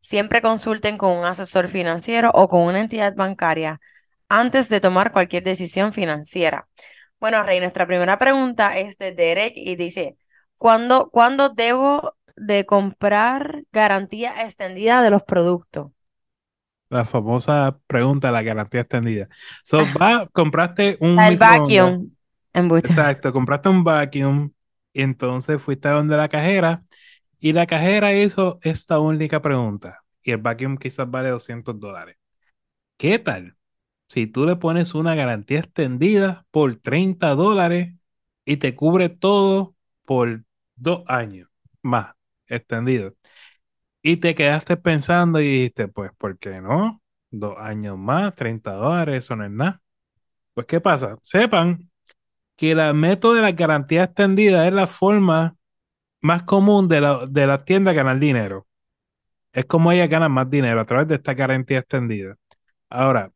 Siempre 0.00 0.42
consulten 0.42 0.98
con 0.98 1.16
un 1.16 1.24
asesor 1.24 1.68
financiero 1.68 2.30
o 2.34 2.48
con 2.48 2.62
una 2.62 2.80
entidad 2.80 3.14
bancaria 3.14 3.80
antes 4.28 4.68
de 4.68 4.80
tomar 4.80 5.12
cualquier 5.12 5.42
decisión 5.42 5.92
financiera. 5.92 6.68
Bueno, 7.18 7.42
Rey, 7.42 7.60
nuestra 7.60 7.86
primera 7.86 8.18
pregunta 8.18 8.78
es 8.78 8.96
de 8.96 9.12
Derek 9.12 9.52
y 9.56 9.76
dice, 9.76 10.16
¿cuándo, 10.56 11.10
¿cuándo 11.10 11.50
debo 11.50 12.14
de 12.36 12.64
comprar 12.64 13.64
garantía 13.72 14.42
extendida 14.42 15.02
de 15.02 15.10
los 15.10 15.22
productos? 15.22 15.92
La 16.88 17.04
famosa 17.04 17.78
pregunta, 17.86 18.32
la 18.32 18.42
garantía 18.42 18.80
extendida. 18.80 19.28
So, 19.62 19.78
va, 20.00 20.26
compraste 20.32 20.96
un 21.00 21.20
El 21.20 21.36
vacuum. 21.36 22.10
Exacto, 22.54 23.32
compraste 23.32 23.68
un 23.68 23.84
vacuum 23.84 24.50
y 24.92 25.02
entonces 25.02 25.62
fuiste 25.62 25.88
a 25.88 25.92
donde 25.92 26.16
la 26.16 26.28
cajera 26.28 26.82
y 27.40 27.52
la 27.52 27.66
cajera 27.66 28.14
hizo 28.14 28.58
esta 28.62 28.98
única 29.00 29.42
pregunta 29.42 30.00
y 30.22 30.32
el 30.32 30.38
vacuum 30.38 30.76
quizás 30.76 31.10
vale 31.10 31.30
200 31.30 31.78
dólares. 31.80 32.16
¿Qué 32.98 33.18
tal 33.18 33.56
si 34.08 34.26
tú 34.26 34.46
le 34.46 34.56
pones 34.56 34.94
una 34.94 35.14
garantía 35.14 35.60
extendida 35.60 36.46
por 36.50 36.76
30 36.76 37.30
dólares 37.34 37.94
y 38.44 38.58
te 38.58 38.74
cubre 38.76 39.08
todo 39.10 39.76
por 40.06 40.44
dos 40.76 41.04
años 41.08 41.48
más 41.82 42.14
extendido? 42.48 43.14
Y 44.02 44.16
te 44.18 44.34
quedaste 44.34 44.76
pensando 44.76 45.40
y 45.40 45.44
dijiste, 45.44 45.88
pues, 45.88 46.10
¿por 46.18 46.38
qué 46.38 46.60
no? 46.60 47.02
Dos 47.30 47.56
años 47.58 47.98
más, 47.98 48.34
30 48.34 48.72
dólares, 48.74 49.24
eso 49.24 49.36
no 49.36 49.44
es 49.44 49.50
nada. 49.50 49.82
Pues, 50.54 50.66
¿qué 50.66 50.80
pasa? 50.80 51.18
Sepan 51.22 51.90
que 52.56 52.72
el 52.72 52.94
método 52.94 53.34
de 53.34 53.42
la 53.42 53.52
garantía 53.52 54.04
extendida 54.04 54.66
es 54.68 54.72
la 54.74 54.86
forma 54.88 55.56
más 56.20 56.42
común 56.44 56.88
de 56.88 57.00
la, 57.00 57.26
de 57.26 57.46
la 57.46 57.64
tienda 57.64 57.92
ganar 57.92 58.18
dinero. 58.18 58.66
Es 59.52 59.66
como 59.66 59.92
ellas 59.92 60.08
ganan 60.08 60.32
más 60.32 60.50
dinero 60.50 60.80
a 60.80 60.86
través 60.86 61.08
de 61.08 61.16
esta 61.16 61.34
garantía 61.34 61.78
extendida. 61.80 62.36
Ahora, 62.90 63.32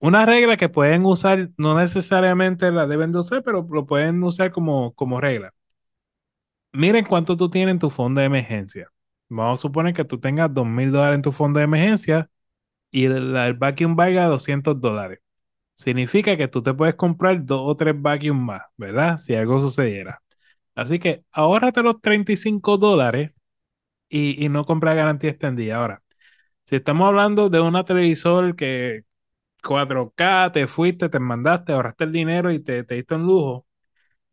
una 0.00 0.26
regla 0.26 0.56
que 0.56 0.68
pueden 0.68 1.06
usar, 1.06 1.50
no 1.58 1.78
necesariamente 1.78 2.70
la 2.72 2.86
deben 2.86 3.12
de 3.12 3.20
usar, 3.20 3.42
pero 3.44 3.66
lo 3.70 3.86
pueden 3.86 4.22
usar 4.24 4.52
como, 4.52 4.94
como 4.94 5.20
regla. 5.20 5.52
Miren 6.72 7.04
cuánto 7.04 7.36
tú 7.36 7.48
tienes 7.50 7.72
en 7.72 7.78
tu 7.78 7.90
fondo 7.90 8.20
de 8.20 8.26
emergencia. 8.26 8.88
Vamos 9.28 9.60
a 9.60 9.62
suponer 9.62 9.94
que 9.94 10.04
tú 10.04 10.20
tengas 10.20 10.52
dos 10.52 10.66
mil 10.66 10.92
dólares 10.92 11.16
en 11.16 11.22
tu 11.22 11.32
fondo 11.32 11.58
de 11.58 11.64
emergencia 11.64 12.30
y 12.90 13.06
el, 13.06 13.36
el 13.36 13.54
vacuum 13.54 13.96
valga 13.96 14.26
200 14.26 14.80
dólares. 14.80 15.20
Significa 15.74 16.36
que 16.36 16.48
tú 16.48 16.62
te 16.62 16.74
puedes 16.74 16.96
comprar 16.96 17.44
dos 17.44 17.62
o 17.64 17.76
tres 17.76 17.94
vacuums 18.00 18.42
más, 18.42 18.62
¿verdad? 18.78 19.18
Si 19.18 19.34
algo 19.34 19.60
sucediera. 19.60 20.22
Así 20.76 21.00
que 21.00 21.24
ahórrate 21.32 21.82
los 21.84 22.02
35 22.02 22.78
dólares 22.78 23.32
y, 24.08 24.44
y 24.44 24.48
no 24.48 24.64
compra 24.64 24.94
garantía 24.94 25.30
extendida. 25.30 25.76
Ahora, 25.78 26.02
si 26.66 26.76
estamos 26.76 27.08
hablando 27.08 27.50
de 27.50 27.60
una 27.60 27.84
televisor 27.84 28.56
que 28.56 29.04
4K, 29.64 30.52
te 30.52 30.66
fuiste, 30.68 31.08
te 31.10 31.20
mandaste, 31.20 31.72
ahorraste 31.74 32.04
el 32.04 32.12
dinero 32.12 32.52
y 32.52 32.60
te, 32.62 32.84
te 32.84 32.96
diste 32.96 33.14
un 33.16 33.24
lujo, 33.26 33.66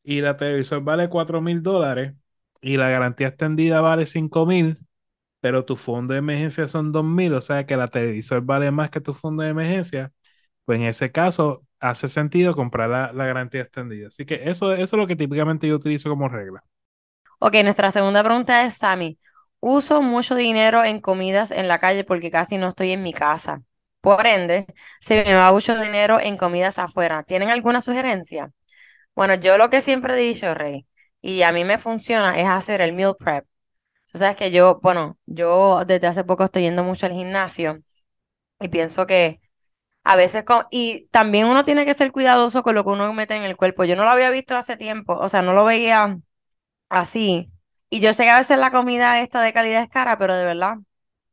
y 0.03 0.21
la 0.21 0.37
televisor 0.37 0.83
vale 0.83 1.09
4 1.09 1.41
mil 1.41 1.61
dólares 1.63 2.15
y 2.61 2.77
la 2.77 2.89
garantía 2.89 3.27
extendida 3.29 3.81
vale 3.81 4.05
5 4.05 4.45
mil, 4.45 4.79
pero 5.41 5.65
tu 5.65 5.75
fondo 5.75 6.13
de 6.13 6.19
emergencia 6.19 6.67
son 6.67 6.91
2 6.91 7.05
mil, 7.05 7.33
o 7.33 7.41
sea 7.41 7.65
que 7.65 7.77
la 7.77 7.89
televisor 7.89 8.41
vale 8.43 8.71
más 8.71 8.89
que 8.91 9.01
tu 9.01 9.13
fondo 9.13 9.43
de 9.43 9.49
emergencia, 9.49 10.13
pues 10.65 10.79
en 10.79 10.85
ese 10.85 11.11
caso 11.11 11.65
hace 11.83 12.07
sentido 12.07 12.55
comprar 12.55 12.89
la, 12.89 13.13
la 13.13 13.25
garantía 13.25 13.61
extendida. 13.61 14.09
Así 14.09 14.25
que 14.25 14.35
eso, 14.49 14.73
eso 14.73 14.83
es 14.83 14.93
lo 14.93 15.07
que 15.07 15.15
típicamente 15.15 15.67
yo 15.67 15.75
utilizo 15.75 16.09
como 16.09 16.29
regla. 16.29 16.63
Ok, 17.39 17.55
nuestra 17.63 17.91
segunda 17.91 18.23
pregunta 18.23 18.65
es, 18.65 18.77
Sammy, 18.77 19.19
uso 19.59 20.01
mucho 20.01 20.35
dinero 20.35 20.83
en 20.85 21.01
comidas 21.01 21.51
en 21.51 21.67
la 21.67 21.79
calle 21.79 22.03
porque 22.03 22.31
casi 22.31 22.57
no 22.57 22.69
estoy 22.69 22.91
en 22.91 23.03
mi 23.03 23.13
casa. 23.13 23.61
Por 24.01 24.25
ende, 24.25 24.65
se 25.01 25.23
me 25.25 25.33
va 25.35 25.51
mucho 25.51 25.79
dinero 25.79 26.19
en 26.19 26.37
comidas 26.37 26.79
afuera. 26.79 27.23
¿Tienen 27.23 27.49
alguna 27.49 27.81
sugerencia? 27.81 28.51
Bueno, 29.15 29.35
yo 29.35 29.57
lo 29.57 29.69
que 29.69 29.81
siempre 29.81 30.13
he 30.15 30.17
dicho, 30.17 30.53
Rey, 30.55 30.87
y 31.21 31.43
a 31.43 31.51
mí 31.53 31.65
me 31.65 31.79
funciona, 31.79 32.39
es 32.39 32.47
hacer 32.47 32.81
el 32.81 32.93
meal 32.93 33.15
prep. 33.17 33.45
Tú 34.11 34.19
sabes 34.19 34.35
que 34.37 34.51
yo, 34.51 34.79
bueno, 34.83 35.17
yo 35.27 35.83
desde 35.85 36.07
hace 36.07 36.23
poco 36.25 36.45
estoy 36.45 36.63
yendo 36.63 36.83
mucho 36.83 37.05
al 37.07 37.13
gimnasio 37.13 37.81
y 38.59 38.69
pienso 38.69 39.05
que 39.07 39.41
a 40.03 40.15
veces, 40.15 40.43
con, 40.43 40.65
y 40.71 41.07
también 41.11 41.47
uno 41.47 41.65
tiene 41.65 41.85
que 41.85 41.93
ser 41.93 42.11
cuidadoso 42.11 42.63
con 42.63 42.75
lo 42.75 42.83
que 42.83 42.91
uno 42.91 43.13
mete 43.13 43.35
en 43.35 43.43
el 43.43 43.55
cuerpo. 43.55 43.85
Yo 43.85 43.95
no 43.95 44.03
lo 44.03 44.09
había 44.09 44.31
visto 44.31 44.55
hace 44.55 44.77
tiempo, 44.77 45.15
o 45.15 45.29
sea, 45.29 45.41
no 45.41 45.53
lo 45.53 45.63
veía 45.65 46.17
así. 46.89 47.51
Y 47.89 47.99
yo 47.99 48.13
sé 48.13 48.23
que 48.23 48.29
a 48.31 48.37
veces 48.37 48.57
la 48.57 48.71
comida 48.71 49.21
esta 49.21 49.41
de 49.41 49.53
calidad 49.53 49.81
es 49.83 49.89
cara, 49.89 50.17
pero 50.17 50.35
de 50.35 50.43
verdad, 50.43 50.77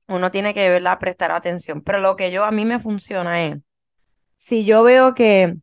uno 0.08 0.30
tiene 0.30 0.54
que, 0.54 0.60
de 0.62 0.70
verdad, 0.70 0.98
prestar 0.98 1.32
atención. 1.32 1.82
Pero 1.82 2.00
lo 2.00 2.16
que 2.16 2.30
yo, 2.30 2.44
a 2.44 2.50
mí 2.52 2.64
me 2.64 2.78
funciona 2.78 3.44
es, 3.44 3.56
si 4.36 4.64
yo 4.64 4.82
veo 4.82 5.14
que, 5.14 5.56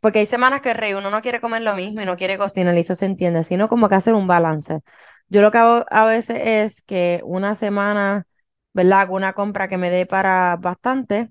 porque 0.00 0.20
hay 0.20 0.26
semanas 0.26 0.60
que 0.60 0.74
rey, 0.74 0.94
uno 0.94 1.10
no 1.10 1.22
quiere 1.22 1.40
comer 1.40 1.62
lo 1.62 1.76
mismo 1.76 2.02
y 2.02 2.06
no 2.06 2.16
quiere 2.16 2.38
cocinar, 2.38 2.76
y 2.76 2.80
eso 2.80 2.94
se 2.94 3.06
entiende, 3.06 3.44
sino 3.44 3.68
como 3.68 3.88
que 3.88 3.96
hacer 3.96 4.14
un 4.14 4.26
balance. 4.26 4.80
Yo 5.28 5.42
lo 5.42 5.50
que 5.50 5.58
hago 5.58 5.84
a 5.90 6.06
veces 6.06 6.40
es 6.42 6.82
que 6.82 7.20
una 7.24 7.54
semana, 7.54 8.26
¿verdad? 8.72 9.02
Hago 9.02 9.16
una 9.16 9.34
compra 9.34 9.68
que 9.68 9.78
me 9.78 9.90
dé 9.90 10.06
para 10.06 10.56
bastante 10.56 11.30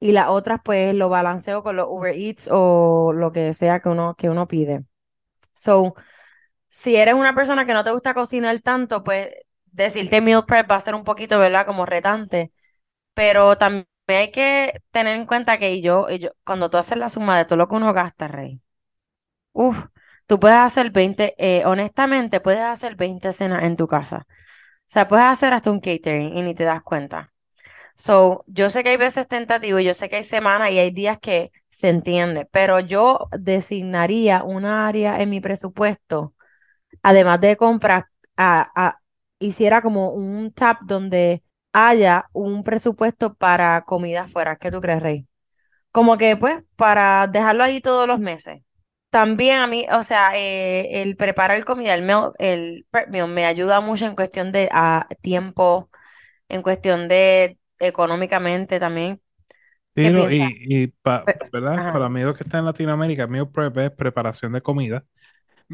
y 0.00 0.12
las 0.12 0.28
otras 0.28 0.60
pues 0.64 0.94
lo 0.94 1.08
balanceo 1.08 1.62
con 1.62 1.76
los 1.76 1.88
Uber 1.90 2.14
Eats 2.16 2.48
o 2.52 3.12
lo 3.14 3.32
que 3.32 3.54
sea 3.54 3.80
que 3.80 3.88
uno, 3.88 4.14
que 4.16 4.30
uno 4.30 4.46
pide. 4.48 4.84
So, 5.54 5.94
si 6.68 6.96
eres 6.96 7.14
una 7.14 7.34
persona 7.34 7.66
que 7.66 7.74
no 7.74 7.84
te 7.84 7.92
gusta 7.92 8.14
cocinar 8.14 8.60
tanto, 8.60 9.04
pues 9.04 9.28
decirte 9.66 10.20
meal 10.20 10.44
prep 10.46 10.70
va 10.70 10.76
a 10.76 10.80
ser 10.80 10.94
un 10.94 11.04
poquito, 11.04 11.38
¿verdad? 11.38 11.66
Como 11.66 11.86
retante. 11.86 12.52
Pero 13.14 13.58
también 13.58 13.86
hay 14.08 14.30
que 14.32 14.72
tener 14.92 15.16
en 15.18 15.26
cuenta 15.26 15.58
que 15.58 15.80
yo, 15.82 16.08
yo, 16.10 16.30
cuando 16.44 16.70
tú 16.70 16.78
haces 16.78 16.98
la 16.98 17.08
suma 17.10 17.38
de 17.38 17.44
todo 17.46 17.56
lo 17.58 17.68
que 17.68 17.76
uno 17.76 17.92
gasta, 17.94 18.28
Rey, 18.28 18.62
uff, 19.52 19.86
tú 20.26 20.38
puedes 20.40 20.58
hacer 20.58 20.90
20, 20.90 21.34
eh, 21.38 21.64
honestamente, 21.66 22.40
puedes 22.40 22.60
hacer 22.62 22.96
20 22.96 23.32
cenas 23.32 23.64
en 23.64 23.76
tu 23.76 23.86
casa. 23.88 24.26
O 24.28 24.34
sea, 24.86 25.08
puedes 25.08 25.26
hacer 25.26 25.52
hasta 25.54 25.70
un 25.72 25.80
catering 25.80 26.36
y 26.38 26.42
ni 26.42 26.54
te 26.54 26.64
das 26.64 26.82
cuenta. 26.82 27.32
So, 27.98 28.44
yo 28.46 28.68
sé 28.70 28.84
que 28.84 28.90
hay 28.90 28.96
veces 28.98 29.26
tentativo, 29.26 29.80
yo 29.80 29.94
sé 29.94 30.08
que 30.10 30.16
hay 30.16 30.24
semanas 30.24 30.70
y 30.70 30.78
hay 30.78 30.90
días 30.90 31.18
que 31.18 31.50
se 31.70 31.88
entiende, 31.88 32.46
pero 32.52 32.78
yo 32.80 33.28
designaría 33.38 34.44
una 34.44 34.86
área 34.86 35.20
en 35.22 35.30
mi 35.30 35.40
presupuesto, 35.40 36.34
además 37.02 37.40
de 37.40 37.56
compras, 37.56 38.04
a, 38.36 38.70
a- 38.76 39.00
hiciera 39.40 39.82
como 39.82 40.10
un 40.10 40.52
tab 40.52 40.78
donde 40.86 41.42
haya 41.72 42.28
un 42.32 42.64
presupuesto 42.64 43.34
para 43.34 43.82
comida 43.84 44.22
afuera. 44.22 44.56
¿Qué 44.56 44.70
tú 44.72 44.80
crees, 44.80 45.02
Rey? 45.02 45.28
Como 45.92 46.18
que, 46.18 46.36
pues, 46.36 46.62
para 46.76 47.26
dejarlo 47.26 47.62
ahí 47.64 47.80
todos 47.80 48.06
los 48.06 48.18
meses. 48.20 48.62
También 49.10 49.60
a 49.60 49.66
mí, 49.66 49.86
o 49.92 50.02
sea, 50.02 50.36
eh, 50.38 51.02
el 51.02 51.16
preparar 51.16 51.64
comida, 51.64 51.94
el 51.94 52.02
meal, 52.02 52.32
el 52.38 52.86
prep 52.90 53.08
me 53.28 53.46
ayuda 53.46 53.80
mucho 53.80 54.04
en 54.06 54.14
cuestión 54.16 54.52
de 54.52 54.68
ah, 54.72 55.08
tiempo, 55.22 55.88
en 56.48 56.62
cuestión 56.62 57.08
de 57.08 57.58
económicamente 57.78 58.80
también. 58.80 59.20
Sí, 59.94 60.02
¿Qué 60.02 60.12
lo- 60.12 60.30
piensas? 60.30 60.30
y, 60.30 60.54
y 60.68 60.86
pa- 60.88 61.26
Pe- 61.26 61.38
¿verdad? 61.50 61.82
Ajá. 61.82 61.90
Para 61.90 62.06
amigos 62.06 62.36
que 62.36 62.42
están 62.44 62.60
en 62.60 62.66
Latinoamérica, 62.66 63.26
meal 63.26 63.50
prep 63.50 63.76
es 63.78 63.90
preparación 63.92 64.52
de 64.52 64.60
comida. 64.60 65.04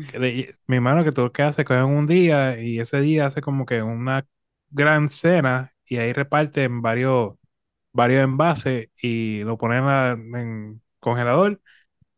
Que 0.06 0.18
de- 0.20 0.56
mi 0.66 0.76
hermano, 0.76 1.04
que 1.04 1.12
tú 1.12 1.32
que 1.32 1.42
haces, 1.42 1.64
cogen 1.66 1.84
un 1.84 2.06
día 2.06 2.60
y 2.60 2.80
ese 2.80 3.00
día 3.00 3.26
hace 3.26 3.42
como 3.42 3.66
que 3.66 3.82
una 3.82 4.26
gran 4.70 5.08
cena 5.10 5.74
y 5.86 5.98
ahí 5.98 6.12
reparten 6.12 6.82
varios, 6.82 7.34
varios 7.92 8.24
envases 8.24 8.90
y 9.02 9.44
lo 9.44 9.58
ponen 9.58 9.84
en, 9.88 10.36
en 10.36 10.82
congelador 11.00 11.60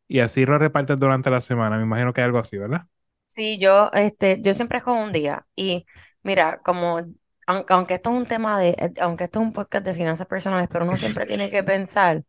y 0.09 0.21
así 0.21 0.47
lo 0.47 0.59
reparten 0.59 0.99
durante 1.01 1.31
la 1.31 1.41
semana. 1.43 1.79
Me 1.79 1.85
imagino 1.85 2.13
que 2.15 2.23
es 2.23 2.27
algo 2.27 2.39
así, 2.41 2.59
¿verdad? 2.59 2.87
Sí, 3.27 3.59
yo, 3.59 3.91
este, 3.93 4.41
yo 4.43 4.55
siempre 4.55 4.79
escojo 4.79 5.03
un 5.03 5.13
día 5.13 5.47
y 5.57 5.87
mira, 6.23 6.61
como, 6.63 7.01
aunque, 7.47 7.73
aunque 7.73 7.95
esto 7.95 8.11
es 8.11 8.17
un 8.17 8.27
tema 8.27 8.59
de, 8.59 8.71
eh, 8.71 8.93
aunque 9.01 9.25
esto 9.25 9.41
es 9.41 9.47
un 9.47 9.53
podcast 9.53 9.85
de 9.85 9.95
finanzas 9.95 10.27
personales, 10.27 10.69
pero 10.71 10.85
uno 10.85 10.97
siempre 10.97 11.27
tiene 11.27 11.51
que 11.51 11.63
pensar, 11.65 12.25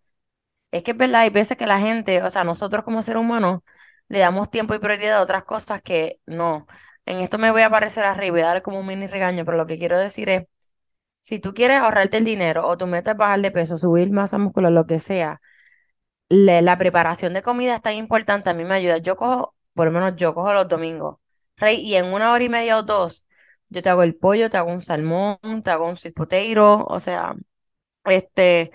es 0.71 0.83
que 0.83 0.91
es 0.91 0.97
verdad, 0.97 1.21
hay 1.21 1.29
veces 1.29 1.57
que 1.57 1.67
la 1.67 1.79
gente, 1.79 2.21
o 2.23 2.29
sea, 2.29 2.43
nosotros 2.43 2.83
como 2.83 3.01
seres 3.01 3.21
humanos 3.21 3.61
le 4.09 4.19
damos 4.19 4.51
tiempo 4.51 4.75
y 4.75 4.79
prioridad 4.79 5.17
a 5.19 5.21
otras 5.23 5.43
cosas 5.45 5.81
que 5.81 6.19
no. 6.25 6.67
En 7.05 7.19
esto 7.19 7.37
me 7.37 7.51
voy 7.51 7.61
a 7.63 7.69
parecer 7.69 8.03
arriba 8.05 8.27
y 8.27 8.29
voy 8.31 8.41
a 8.41 8.47
dar 8.47 8.61
como 8.61 8.79
un 8.79 8.87
mini 8.87 9.07
regaño, 9.07 9.45
pero 9.45 9.57
lo 9.57 9.67
que 9.67 9.77
quiero 9.77 9.97
decir 9.99 10.29
es, 10.29 10.45
si 11.21 11.39
tú 11.39 11.53
quieres 11.53 11.79
ahorrarte 11.79 12.17
el 12.17 12.25
dinero 12.25 12.67
o 12.67 12.77
tu 12.77 12.87
meta 12.87 13.11
es 13.11 13.17
bajar 13.17 13.41
de 13.41 13.51
peso, 13.51 13.77
subir 13.77 14.11
masa 14.11 14.37
muscular, 14.37 14.71
lo 14.71 14.85
que 14.85 14.99
sea, 14.99 15.41
la 16.29 16.77
preparación 16.77 17.33
de 17.33 17.41
comida 17.41 17.75
es 17.75 17.81
tan 17.81 17.93
importante, 17.95 18.49
a 18.49 18.53
mí 18.53 18.63
me 18.63 18.75
ayuda. 18.75 18.97
Yo 18.97 19.15
cojo, 19.15 19.55
por 19.73 19.85
lo 19.87 19.91
menos 19.91 20.15
yo 20.15 20.33
cojo 20.33 20.53
los 20.53 20.67
domingos, 20.67 21.17
Rey, 21.57 21.77
y 21.79 21.95
en 21.95 22.05
una 22.05 22.31
hora 22.31 22.43
y 22.43 22.49
media 22.49 22.77
o 22.77 22.83
dos, 22.83 23.24
yo 23.69 23.81
te 23.81 23.89
hago 23.89 24.03
el 24.03 24.15
pollo, 24.15 24.49
te 24.49 24.57
hago 24.57 24.71
un 24.71 24.81
salmón, 24.81 25.37
te 25.63 25.71
hago 25.71 25.87
un 25.87 25.97
sweet 25.97 26.13
potato, 26.15 26.85
o 26.85 26.99
sea, 26.99 27.35
este, 28.05 28.71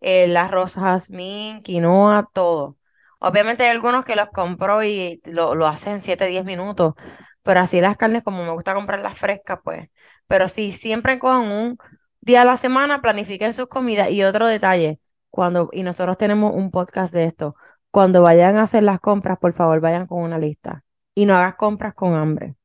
el 0.00 0.36
arroz 0.36 0.76
jazmín, 0.76 1.62
quinoa, 1.62 2.28
todo. 2.32 2.76
Obviamente 3.20 3.64
hay 3.64 3.70
algunos 3.70 4.04
que 4.04 4.16
los 4.16 4.28
compro 4.30 4.82
y 4.84 5.20
lo, 5.24 5.54
lo 5.54 5.66
hacen 5.66 5.94
en 5.94 6.00
7, 6.00 6.26
10 6.26 6.44
minutos, 6.44 6.94
pero 7.42 7.60
así 7.60 7.80
las 7.80 7.96
carnes, 7.96 8.22
como 8.22 8.44
me 8.44 8.52
gusta 8.52 8.74
comprarlas 8.74 9.18
frescas, 9.18 9.58
pues. 9.64 9.88
Pero 10.26 10.48
sí, 10.48 10.72
siempre 10.72 11.18
cojan 11.18 11.50
un 11.50 11.78
día 12.20 12.42
a 12.42 12.44
la 12.44 12.56
semana, 12.56 13.00
planifiquen 13.00 13.52
sus 13.54 13.66
comidas. 13.68 14.10
Y 14.10 14.22
otro 14.24 14.46
detalle, 14.46 15.00
cuando, 15.30 15.68
y 15.72 15.82
nosotros 15.82 16.18
tenemos 16.18 16.54
un 16.54 16.70
podcast 16.70 17.12
de 17.12 17.24
esto, 17.24 17.56
cuando 17.90 18.22
vayan 18.22 18.56
a 18.56 18.62
hacer 18.62 18.82
las 18.84 19.00
compras, 19.00 19.38
por 19.38 19.52
favor, 19.54 19.80
vayan 19.80 20.06
con 20.06 20.22
una 20.22 20.38
lista. 20.38 20.84
Y 21.14 21.26
no 21.26 21.34
hagas 21.34 21.56
compras 21.56 21.94
con 21.94 22.14
hambre, 22.14 22.56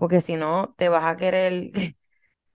porque 0.00 0.22
si 0.22 0.36
no, 0.36 0.74
te 0.78 0.90
vas 0.90 1.04
a 1.06 1.16
querer 1.18 1.72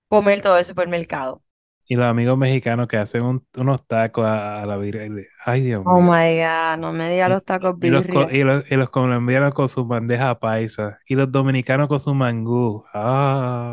comer 0.10 0.42
todo 0.44 0.58
el 0.60 0.66
supermercado. 0.66 1.44
Y 1.88 1.96
los 1.96 2.06
amigos 2.06 2.38
mexicanos 2.38 2.88
que 2.88 2.98
hacen 2.98 3.24
un- 3.24 3.48
unos 3.58 3.86
tacos 3.88 4.26
a, 4.26 4.62
a 4.62 4.66
la 4.66 4.78
birria. 4.78 5.24
Ay, 5.46 5.62
Dios 5.64 5.86
Oh 5.86 6.02
mío. 6.02 6.02
my 6.02 6.38
God, 6.42 6.78
no 6.80 6.92
me 6.92 7.10
digas 7.10 7.30
los 7.30 7.44
tacos 7.46 7.80
y 7.82 7.90
los, 7.90 8.06
co- 8.08 8.28
birria. 8.28 8.32
y, 8.32 8.44
los, 8.44 8.70
y 8.72 8.76
los 8.76 8.90
colombianos 8.90 9.54
con 9.54 9.70
su 9.70 9.86
bandeja 9.86 10.40
paisa. 10.40 11.00
Y 11.08 11.16
los 11.16 11.32
dominicanos 11.32 11.88
con 11.88 12.00
su 12.00 12.14
mangú. 12.16 12.84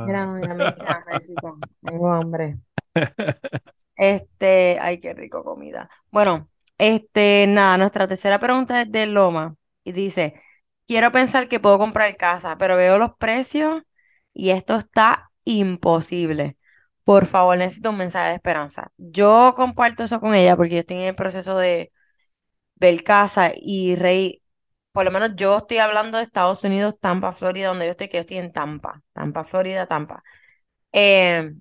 Mira, 0.04 0.26
Ah. 0.30 0.32
me 0.32 0.46
ya, 0.80 1.00
Raycito, 1.06 1.60
tengo 1.84 2.08
hambre. 2.12 2.58
Este, 3.96 4.78
ay, 4.80 4.98
qué 5.00 5.14
rico 5.14 5.44
comida. 5.44 5.88
Bueno, 6.10 6.50
este, 6.78 7.46
nada, 7.48 7.78
nuestra 7.78 8.08
tercera 8.08 8.38
pregunta 8.38 8.82
es 8.82 8.90
de 8.90 9.06
Loma 9.06 9.56
y 9.84 9.92
dice, 9.92 10.40
quiero 10.86 11.12
pensar 11.12 11.48
que 11.48 11.60
puedo 11.60 11.78
comprar 11.78 12.16
casa, 12.16 12.56
pero 12.58 12.76
veo 12.76 12.98
los 12.98 13.16
precios 13.16 13.82
y 14.34 14.50
esto 14.50 14.76
está 14.76 15.30
imposible. 15.44 16.56
Por 17.04 17.26
favor, 17.26 17.58
necesito 17.58 17.90
un 17.90 17.98
mensaje 17.98 18.30
de 18.30 18.34
esperanza. 18.36 18.92
Yo 18.96 19.54
comparto 19.56 20.04
eso 20.04 20.20
con 20.20 20.34
ella 20.34 20.56
porque 20.56 20.74
yo 20.74 20.78
estoy 20.80 20.98
en 20.98 21.02
el 21.04 21.14
proceso 21.14 21.58
de 21.58 21.92
ver 22.76 23.02
casa 23.04 23.52
y 23.56 23.96
Rey, 23.96 24.42
por 24.92 25.04
lo 25.04 25.10
menos 25.12 25.32
yo 25.36 25.58
estoy 25.58 25.78
hablando 25.78 26.18
de 26.18 26.24
Estados 26.24 26.64
Unidos, 26.64 26.96
Tampa, 27.00 27.32
Florida, 27.32 27.68
donde 27.68 27.86
yo 27.86 27.92
estoy, 27.92 28.08
que 28.08 28.18
yo 28.18 28.22
estoy 28.22 28.38
en 28.38 28.52
Tampa, 28.52 29.02
Tampa, 29.12 29.44
Florida, 29.44 29.86
Tampa. 29.86 30.22
Eh, 30.92 31.52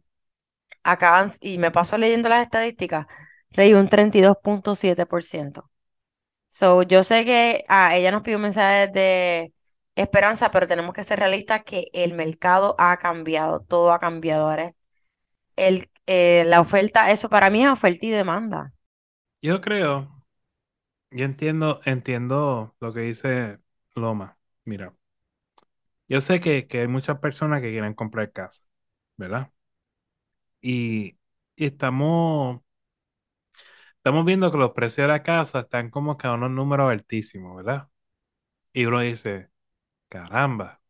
acaban, 0.84 1.34
y 1.42 1.60
me 1.60 1.72
paso 1.72 1.98
leyendo 2.00 2.30
las 2.30 2.44
estadísticas, 2.44 3.08
Rey, 3.52 3.74
un 3.76 3.90
32.7%. 3.90 5.71
So, 6.52 6.84
yo 6.84 7.04
sé 7.06 7.26
que 7.26 7.66
ah, 7.70 7.98
ella 7.98 8.12
nos 8.12 8.24
pidió 8.24 8.38
un 8.38 8.44
mensaje 8.44 8.90
de 8.90 9.54
esperanza, 9.96 10.52
pero 10.52 10.68
tenemos 10.68 10.94
que 10.94 11.04
ser 11.04 11.20
realistas 11.20 11.64
que 11.66 11.88
el 11.94 12.14
mercado 12.16 12.76
ha 12.80 12.98
cambiado, 13.00 13.62
todo 13.62 13.94
ha 13.94 14.00
cambiado. 14.00 14.50
Ahora 14.50 14.74
el, 15.58 15.90
eh, 16.08 16.44
la 16.48 16.62
oferta, 16.62 17.12
eso 17.12 17.30
para 17.30 17.50
mí 17.52 17.64
es 17.66 17.72
oferta 17.72 18.06
y 18.06 18.12
demanda. 18.12 18.74
Yo 19.42 19.62
creo, 19.62 20.26
yo 21.12 21.26
entiendo, 21.26 21.80
entiendo 21.86 22.76
lo 22.80 22.94
que 22.94 23.02
dice 23.02 23.60
Loma. 23.96 24.38
Mira, 24.66 24.96
yo 26.08 26.22
sé 26.22 26.40
que, 26.42 26.68
que 26.68 26.82
hay 26.82 26.88
muchas 26.88 27.20
personas 27.20 27.62
que 27.62 27.72
quieren 27.72 27.94
comprar 27.94 28.32
casa, 28.32 28.64
¿verdad? 29.18 29.52
Y 30.62 31.18
estamos, 31.56 32.62
estamos 34.02 34.26
viendo 34.26 34.52
que 34.52 34.58
los 34.58 34.72
precios 34.72 35.06
de 35.08 35.14
la 35.14 35.24
casa 35.24 35.62
están 35.62 35.90
como 35.90 36.18
que 36.18 36.28
a 36.28 36.34
unos 36.34 36.52
números 36.52 36.92
altísimos, 36.92 37.56
¿verdad? 37.58 37.90
Y 38.74 38.86
uno 38.86 39.02
dice, 39.02 39.50
caramba, 40.10 40.82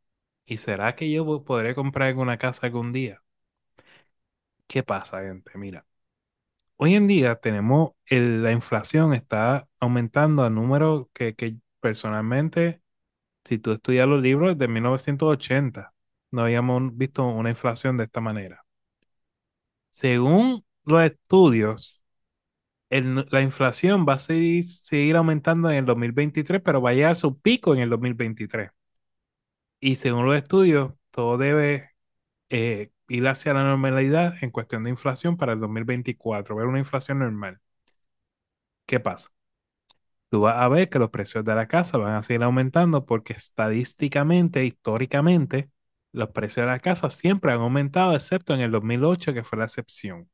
¿y 0.46 0.58
será 0.58 0.96
que 0.96 1.12
yo 1.12 1.26
po- 1.26 1.46
podré 1.46 1.76
comprar 1.76 2.10
alguna 2.10 2.38
casa 2.40 2.68
algún 2.68 2.92
día? 2.94 3.24
¿Qué 4.68 4.84
pasa, 4.84 5.22
gente? 5.22 5.52
Mira, 5.58 5.86
hoy 6.78 6.96
en 6.96 7.08
día 7.08 7.36
tenemos, 7.38 7.92
el- 8.08 8.44
la 8.44 8.52
inflación 8.52 9.14
está 9.14 9.68
aumentando 9.80 10.44
a 10.44 10.50
números 10.52 11.08
que, 11.14 11.36
que 11.36 11.58
personalmente, 11.80 12.82
si 13.46 13.60
tú 13.60 13.74
estudias 13.74 14.08
los 14.08 14.22
libros 14.24 14.58
de 14.58 14.68
1980, 14.70 15.94
no 16.32 16.44
habíamos 16.44 16.98
visto 16.98 17.26
una 17.28 17.52
inflación 17.52 17.98
de 17.98 18.06
esta 18.06 18.22
manera. 18.22 18.66
Según 19.90 20.66
los 20.86 21.04
estudios, 21.04 22.01
el- 22.92 23.28
la 23.32 23.42
inflación 23.44 24.06
va 24.10 24.16
a 24.16 24.20
seguir, 24.20 24.66
seguir 24.66 25.18
aumentando 25.18 25.72
en 25.72 25.78
el 25.78 25.86
2023, 25.88 26.62
pero 26.64 26.82
va 26.84 26.92
a 26.92 26.94
llegar 26.96 27.14
a 27.14 27.16
su 27.16 27.40
pico 27.42 27.76
en 27.76 27.82
el 27.82 27.90
2023. 27.92 28.72
Y 29.80 29.98
según 29.98 30.26
los 30.28 30.36
estudios, 30.38 30.94
todo 31.12 31.38
debe 31.38 31.92
eh, 32.50 32.92
ir 33.10 33.28
hacia 33.28 33.54
la 33.56 33.64
normalidad 33.66 34.36
en 34.44 34.52
cuestión 34.52 34.84
de 34.84 34.92
inflación 34.92 35.38
para 35.38 35.54
el 35.54 35.60
2024, 35.62 36.56
ver 36.58 36.68
una 36.68 36.80
inflación 36.80 37.20
normal. 37.20 37.62
¿Qué 38.86 39.00
pasa? 39.00 39.32
Tú 40.30 40.42
vas 40.42 40.58
a 40.58 40.68
ver 40.70 40.90
que 40.90 41.00
los 41.00 41.10
precios 41.10 41.44
de 41.46 41.56
la 41.56 41.68
casa 41.68 41.98
van 41.98 42.16
a 42.16 42.22
seguir 42.22 42.44
aumentando 42.44 43.06
porque 43.06 43.34
estadísticamente, 43.34 44.66
históricamente, 44.66 45.70
los 46.14 46.30
precios 46.30 46.66
de 46.66 46.72
la 46.72 46.80
casa 46.80 47.10
siempre 47.10 47.52
han 47.52 47.60
aumentado, 47.62 48.16
excepto 48.16 48.54
en 48.54 48.62
el 48.62 48.72
2008, 48.72 49.34
que 49.34 49.44
fue 49.44 49.60
la 49.60 49.66
excepción. 49.66 50.30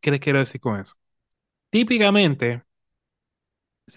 ¿Qué 0.00 0.10
les 0.12 0.20
quiero 0.20 0.38
decir 0.40 0.60
con 0.60 0.80
eso? 0.80 0.96
Típicamente, 1.76 2.64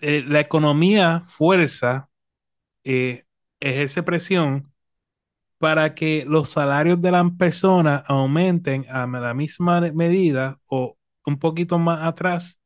eh, 0.01 0.23
la 0.27 0.39
economía 0.39 1.21
fuerza, 1.25 2.09
eh, 2.83 3.25
ejerce 3.59 4.03
presión 4.03 4.73
para 5.59 5.95
que 5.95 6.25
los 6.27 6.49
salarios 6.49 7.01
de 7.01 7.11
las 7.11 7.25
personas 7.37 8.03
aumenten 8.07 8.85
a 8.89 9.07
la 9.07 9.33
misma 9.33 9.81
medida 9.93 10.59
o 10.67 10.97
un 11.25 11.39
poquito 11.39 11.79
más 11.79 12.01
atrás 12.07 12.59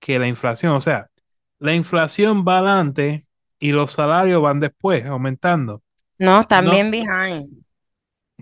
que 0.00 0.18
la 0.18 0.28
inflación. 0.28 0.74
O 0.74 0.80
sea, 0.82 1.10
la 1.58 1.74
inflación 1.74 2.44
va 2.46 2.58
adelante 2.58 3.26
y 3.60 3.72
los 3.72 3.92
salarios 3.92 4.42
van 4.42 4.60
después, 4.60 5.06
aumentando. 5.06 5.82
No, 6.18 6.46
bien 6.50 6.90
behind. 6.90 7.64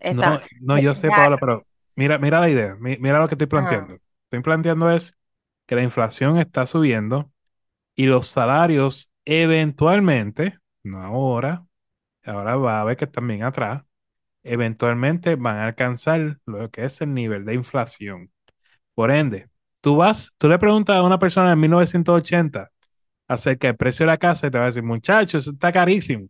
no, 0.08 0.40
no, 0.60 0.78
yo 0.78 0.94
sé, 0.94 1.12
Paola, 1.12 1.38
pero 1.38 1.66
mira, 1.96 2.18
mira 2.18 2.40
la 2.40 2.50
idea, 2.50 2.76
mi- 2.76 2.96
mira 2.98 3.18
lo 3.20 3.28
que 3.28 3.34
estoy 3.34 3.46
planteando. 3.46 3.98
Estoy 4.24 4.42
planteando 4.42 4.90
es 4.90 5.16
que 5.68 5.76
la 5.76 5.84
inflación 5.84 6.38
está 6.38 6.66
subiendo 6.66 7.30
y 7.96 8.06
los 8.06 8.28
salarios 8.28 9.12
eventualmente, 9.26 10.58
no 10.84 11.02
ahora, 11.02 11.66
ahora 12.24 12.56
va 12.56 12.80
a 12.80 12.84
ver 12.84 12.96
que 12.96 13.06
están 13.06 13.28
bien 13.28 13.44
atrás, 13.44 13.84
eventualmente 14.44 15.36
van 15.36 15.58
a 15.58 15.66
alcanzar 15.66 16.40
lo 16.46 16.70
que 16.70 16.84
es 16.86 17.00
el 17.02 17.14
nivel 17.14 17.44
de 17.44 17.54
inflación. 17.54 18.32
Por 18.94 19.10
ende, 19.12 19.50
tú 19.80 19.96
vas, 19.96 20.34
tú 20.38 20.48
le 20.48 20.58
preguntas 20.58 20.96
a 20.96 21.02
una 21.04 21.18
persona 21.18 21.52
en 21.52 21.60
1980 21.60 22.70
acerca 23.28 23.68
del 23.68 23.76
precio 23.76 24.06
de 24.06 24.12
la 24.12 24.18
casa 24.18 24.48
y 24.48 24.50
te 24.50 24.58
va 24.58 24.64
a 24.64 24.68
decir, 24.68 24.82
muchachos, 24.82 25.44
eso 25.44 25.52
está 25.52 25.72
carísimo. 25.72 26.28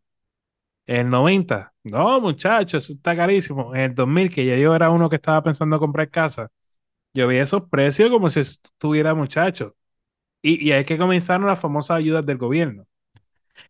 En 0.87 1.07
el 1.07 1.11
90, 1.11 1.73
no, 1.85 2.21
muchachos, 2.21 2.85
eso 2.85 2.95
está 2.95 3.17
carísimo. 3.17 3.75
En 3.75 3.83
el 3.83 3.95
2000, 3.95 4.31
que 4.31 4.47
ya 4.47 4.57
yo 4.57 4.75
era 4.75 4.91
uno 4.91 5.09
que 5.11 5.17
estaba 5.17 5.43
pensando 5.43 5.79
comprar 5.79 6.11
casa, 6.11 6.49
yo 7.15 7.29
vi 7.29 7.37
esos 7.39 7.69
precios 7.71 8.11
como 8.11 8.31
si 8.31 8.41
estuviera 8.41 9.15
muchacho. 9.15 9.77
Y, 10.43 10.65
y 10.69 10.73
hay 10.73 10.85
que 10.85 10.99
comenzar 10.99 11.41
las 11.43 11.61
famosas 11.61 11.99
ayudas 11.99 12.27
del 12.27 12.39
gobierno. 12.39 12.87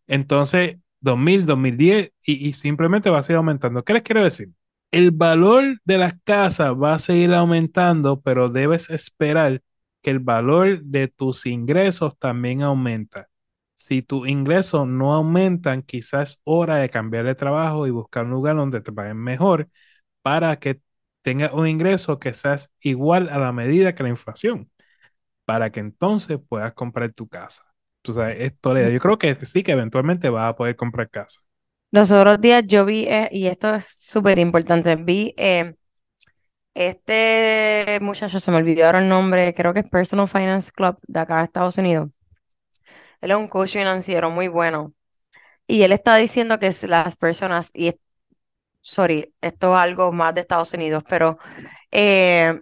Entonces, 0.07 0.77
2000, 1.01 1.45
2010, 1.45 2.11
y, 2.25 2.47
y 2.49 2.53
simplemente 2.53 3.09
va 3.09 3.19
a 3.19 3.23
seguir 3.23 3.37
aumentando. 3.37 3.83
¿Qué 3.83 3.93
les 3.93 4.03
quiero 4.03 4.23
decir? 4.23 4.49
El 4.91 5.11
valor 5.11 5.79
de 5.85 5.97
las 5.97 6.13
casas 6.23 6.73
va 6.73 6.95
a 6.95 6.99
seguir 6.99 7.33
aumentando, 7.33 8.21
pero 8.21 8.49
debes 8.49 8.89
esperar 8.89 9.61
que 10.01 10.11
el 10.11 10.19
valor 10.19 10.81
de 10.83 11.07
tus 11.07 11.45
ingresos 11.45 12.17
también 12.17 12.61
aumenta. 12.63 13.29
Si 13.75 14.01
tus 14.01 14.27
ingresos 14.27 14.87
no 14.87 15.13
aumentan, 15.13 15.83
quizás 15.83 16.31
es 16.31 16.41
hora 16.43 16.77
de 16.77 16.89
cambiar 16.89 17.25
de 17.25 17.35
trabajo 17.35 17.87
y 17.87 17.91
buscar 17.91 18.25
un 18.25 18.31
lugar 18.31 18.55
donde 18.57 18.81
te 18.81 18.91
paguen 18.91 19.17
mejor 19.17 19.69
para 20.21 20.59
que 20.59 20.81
tengas 21.21 21.53
un 21.53 21.67
ingreso 21.67 22.19
que 22.19 22.33
sea 22.33 22.57
igual 22.81 23.29
a 23.29 23.37
la 23.39 23.51
medida 23.53 23.95
que 23.95 24.03
la 24.03 24.09
inflación. 24.09 24.71
para 25.45 25.71
que 25.71 25.79
entonces 25.81 26.39
puedas 26.49 26.73
comprar 26.73 27.13
tu 27.13 27.27
casa. 27.29 27.63
Sabes, 28.05 28.41
esto 28.41 28.73
le 28.73 28.93
yo 28.93 28.99
creo 28.99 29.17
que 29.19 29.35
sí, 29.45 29.63
que 29.63 29.73
eventualmente 29.73 30.29
vas 30.29 30.49
a 30.49 30.55
poder 30.55 30.75
comprar 30.75 31.09
casa. 31.09 31.41
Los 31.91 32.11
otros 32.11 32.39
días 32.41 32.63
yo 32.67 32.85
vi, 32.85 33.05
eh, 33.07 33.29
y 33.31 33.47
esto 33.47 33.73
es 33.73 33.85
súper 33.87 34.37
importante, 34.39 34.95
vi 34.95 35.33
eh, 35.37 35.73
este 36.73 37.99
muchacho, 38.01 38.39
se 38.39 38.51
me 38.51 38.57
olvidó 38.57 38.85
ahora 38.85 38.99
el 39.01 39.09
nombre, 39.09 39.53
creo 39.53 39.73
que 39.73 39.81
es 39.81 39.89
Personal 39.89 40.27
Finance 40.27 40.71
Club 40.71 40.97
de 41.07 41.19
acá 41.19 41.39
de 41.39 41.45
Estados 41.45 41.77
Unidos. 41.77 42.09
Él 43.21 43.31
es 43.31 43.37
un 43.37 43.47
coach 43.47 43.73
financiero 43.73 44.29
muy 44.29 44.47
bueno. 44.47 44.93
Y 45.67 45.83
él 45.83 45.91
está 45.93 46.17
diciendo 46.17 46.59
que 46.59 46.71
las 46.87 47.17
personas, 47.17 47.71
y 47.73 47.93
sorry, 48.81 49.33
esto 49.41 49.75
es 49.75 49.81
algo 49.81 50.11
más 50.11 50.33
de 50.35 50.41
Estados 50.41 50.73
Unidos, 50.73 51.03
pero, 51.07 51.37
eh, 51.91 52.59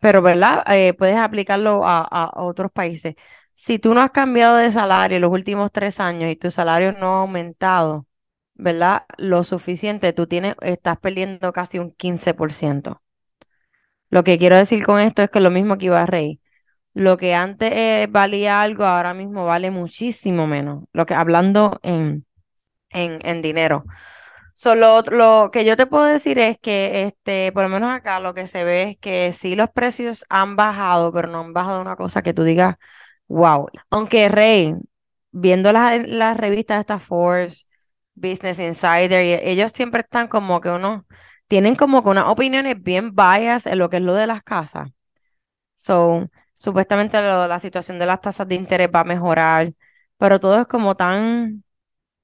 pero 0.00 0.22
¿verdad? 0.22 0.64
Eh, 0.72 0.94
puedes 0.94 1.16
aplicarlo 1.16 1.82
a, 1.86 2.30
otros 2.36 2.70
países. 2.72 3.14
Si 3.54 3.78
tú 3.78 3.94
no 3.94 4.02
has 4.02 4.10
cambiado 4.10 4.56
de 4.56 4.70
salario 4.70 5.20
los 5.20 5.30
últimos 5.32 5.70
tres 5.72 6.00
años 6.00 6.30
y 6.30 6.36
tu 6.36 6.50
salario 6.50 6.92
no 6.92 7.18
ha 7.18 7.20
aumentado, 7.22 8.06
¿verdad? 8.54 9.04
Lo 9.18 9.44
suficiente, 9.44 10.12
tú 10.12 10.26
tienes, 10.26 10.56
estás 10.62 10.98
perdiendo 10.98 11.52
casi 11.52 11.78
un 11.78 11.92
15%. 11.92 13.02
Lo 14.10 14.24
que 14.24 14.38
quiero 14.38 14.56
decir 14.56 14.84
con 14.84 15.00
esto 15.00 15.22
es 15.22 15.30
que 15.30 15.40
lo 15.40 15.50
mismo 15.50 15.78
que 15.78 15.86
iba 15.86 16.02
a 16.02 16.06
Rey. 16.06 16.40
Lo 16.94 17.16
que 17.16 17.34
antes 17.34 17.72
eh, 17.72 18.08
valía 18.10 18.62
algo, 18.62 18.84
ahora 18.84 19.14
mismo 19.14 19.46
vale 19.46 19.70
muchísimo 19.70 20.46
menos. 20.46 20.84
Lo 20.92 21.06
que 21.06 21.14
hablando 21.14 21.80
en, 21.82 22.26
en, 22.90 23.18
en 23.26 23.42
dinero. 23.42 23.84
Solo 24.62 25.02
lo 25.10 25.50
que 25.52 25.64
yo 25.64 25.76
te 25.76 25.86
puedo 25.86 26.04
decir 26.04 26.38
es 26.38 26.56
que, 26.56 27.02
este, 27.02 27.50
por 27.50 27.64
lo 27.64 27.68
menos 27.68 27.90
acá 27.90 28.20
lo 28.20 28.32
que 28.32 28.46
se 28.46 28.62
ve 28.62 28.82
es 28.90 28.96
que 28.96 29.32
sí 29.32 29.56
los 29.56 29.68
precios 29.70 30.24
han 30.28 30.54
bajado, 30.54 31.12
pero 31.12 31.26
no 31.26 31.40
han 31.40 31.52
bajado 31.52 31.80
una 31.80 31.96
cosa 31.96 32.22
que 32.22 32.32
tú 32.32 32.44
digas, 32.44 32.76
wow. 33.26 33.66
Aunque 33.90 34.28
Rey, 34.28 34.76
viendo 35.32 35.72
las, 35.72 36.06
las 36.06 36.36
revistas 36.36 36.78
esta 36.78 37.00
Forbes, 37.00 37.68
Business 38.14 38.60
Insider, 38.60 39.24
y 39.24 39.50
ellos 39.50 39.72
siempre 39.72 40.02
están 40.02 40.28
como 40.28 40.60
que 40.60 40.68
uno, 40.70 41.06
tienen 41.48 41.74
como 41.74 42.04
que 42.04 42.10
unas 42.10 42.28
opiniones 42.28 42.80
bien 42.80 43.16
bias 43.16 43.66
en 43.66 43.78
lo 43.78 43.90
que 43.90 43.96
es 43.96 44.02
lo 44.04 44.14
de 44.14 44.28
las 44.28 44.44
casas. 44.44 44.90
So, 45.74 46.28
supuestamente 46.54 47.20
la 47.20 47.58
situación 47.58 47.98
de 47.98 48.06
las 48.06 48.20
tasas 48.20 48.46
de 48.46 48.54
interés 48.54 48.90
va 48.94 49.00
a 49.00 49.04
mejorar, 49.04 49.72
pero 50.18 50.38
todo 50.38 50.60
es 50.60 50.66
como 50.68 50.94
tan 50.96 51.64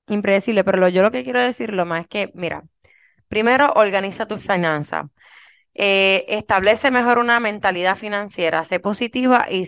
impredecible. 0.09 0.65
Pero 0.65 0.79
lo, 0.79 0.89
yo 0.89 1.03
lo 1.03 1.11
que 1.11 1.25
quiero 1.25 1.41
decir 1.41 1.73
lo 1.73 1.87
más 1.87 2.03
es 2.03 2.09
que, 2.09 2.31
mira, 2.35 2.65
primero 3.29 3.73
organiza 3.77 4.27
tus 4.27 4.43
finanzas, 4.47 5.07
eh, 5.75 6.27
establece 6.29 6.91
mejor 6.91 7.19
una 7.19 7.41
mentalidad 7.41 7.97
financiera, 7.97 8.65
sé 8.65 8.81
positiva 8.81 9.47
y 9.51 9.67